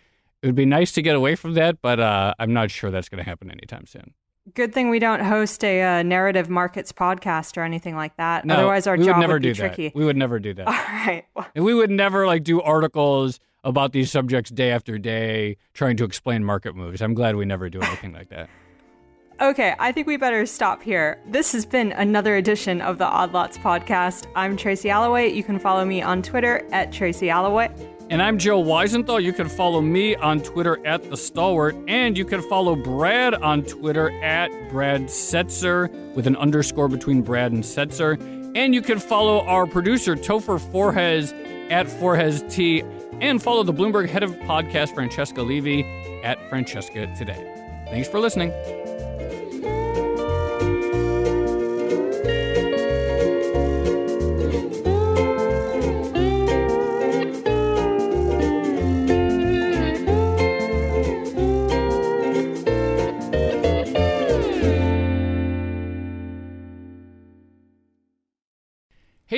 it 0.41 0.45
would 0.45 0.55
be 0.55 0.65
nice 0.65 0.93
to 0.93 1.01
get 1.01 1.17
away 1.17 1.35
from 1.35 1.55
that, 1.55 1.81
but 1.81 1.99
uh, 1.99 2.33
I'm 2.39 2.53
not 2.53 2.71
sure 2.71 2.89
that's 2.89 3.09
going 3.09 3.21
to 3.21 3.29
happen 3.29 3.51
anytime 3.51 3.85
soon. 3.85 4.13
Good 4.53 4.73
thing 4.73 4.89
we 4.89 4.99
don't 4.99 5.25
host 5.25 5.61
a 5.65 5.81
uh, 5.81 6.03
narrative 6.03 6.49
markets 6.49 6.93
podcast 6.93 7.57
or 7.57 7.63
anything 7.63 7.97
like 7.97 8.15
that. 8.15 8.45
No, 8.45 8.55
Otherwise, 8.55 8.87
our 8.87 8.95
we 8.95 9.05
job 9.05 9.17
would 9.17 9.21
never 9.21 9.33
would 9.33 9.41
be 9.41 9.49
do 9.49 9.55
tricky. 9.55 9.87
That. 9.89 9.95
We 9.95 10.05
would 10.05 10.17
never 10.17 10.39
do 10.39 10.53
that. 10.53 10.67
All 10.67 10.73
right. 10.73 11.25
And 11.53 11.65
we 11.65 11.73
would 11.73 11.89
never 11.89 12.25
like 12.25 12.43
do 12.43 12.61
articles 12.61 13.41
about 13.63 13.91
these 13.91 14.11
subjects 14.11 14.51
day 14.51 14.71
after 14.71 14.97
day, 14.97 15.57
trying 15.73 15.97
to 15.97 16.03
explain 16.03 16.43
market 16.43 16.75
moves. 16.75 17.01
I'm 17.01 17.13
glad 17.13 17.35
we 17.35 17.45
never 17.45 17.69
do 17.69 17.81
anything 17.81 18.13
like 18.13 18.29
that. 18.29 18.49
Okay, 19.41 19.73
I 19.79 19.91
think 19.91 20.05
we 20.05 20.15
better 20.15 20.45
stop 20.45 20.83
here. 20.83 21.19
This 21.25 21.51
has 21.53 21.65
been 21.65 21.91
another 21.93 22.35
edition 22.35 22.81
of 22.81 22.99
the 22.99 23.05
Odd 23.05 23.33
Lots 23.33 23.57
podcast. 23.57 24.27
I'm 24.35 24.55
Tracy 24.55 24.89
Alloway. 24.89 25.33
You 25.33 25.43
can 25.43 25.57
follow 25.57 25.83
me 25.83 26.03
on 26.03 26.21
Twitter 26.21 26.65
at 26.71 26.91
Tracy 26.91 27.31
Alloway. 27.31 27.71
And 28.11 28.21
I'm 28.21 28.37
Joe 28.37 28.63
Weisenthal. 28.63 29.23
You 29.23 29.33
can 29.33 29.49
follow 29.49 29.81
me 29.81 30.15
on 30.15 30.41
Twitter 30.43 30.85
at 30.85 31.09
The 31.09 31.17
Stalwart. 31.17 31.75
And 31.87 32.15
you 32.15 32.25
can 32.25 32.43
follow 32.43 32.75
Brad 32.75 33.33
on 33.33 33.63
Twitter 33.63 34.11
at 34.23 34.49
Brad 34.69 35.05
Setser 35.05 35.89
with 36.13 36.27
an 36.27 36.35
underscore 36.35 36.87
between 36.87 37.23
Brad 37.23 37.51
and 37.51 37.63
Setser. 37.63 38.21
And 38.55 38.75
you 38.75 38.83
can 38.83 38.99
follow 38.99 39.41
our 39.41 39.65
producer, 39.65 40.15
Topher 40.15 40.59
Forhecz, 40.71 41.33
at 41.71 41.87
Forhes 41.87 42.43
T. 42.53 42.83
And 43.21 43.41
follow 43.41 43.63
the 43.63 43.73
Bloomberg 43.73 44.09
head 44.09 44.23
of 44.23 44.35
podcast, 44.41 44.93
Francesca 44.93 45.41
Levy, 45.41 45.83
at 46.23 46.49
Francesca 46.49 47.07
Today. 47.15 47.49
Thanks 47.89 48.07
for 48.07 48.19
listening. 48.19 48.51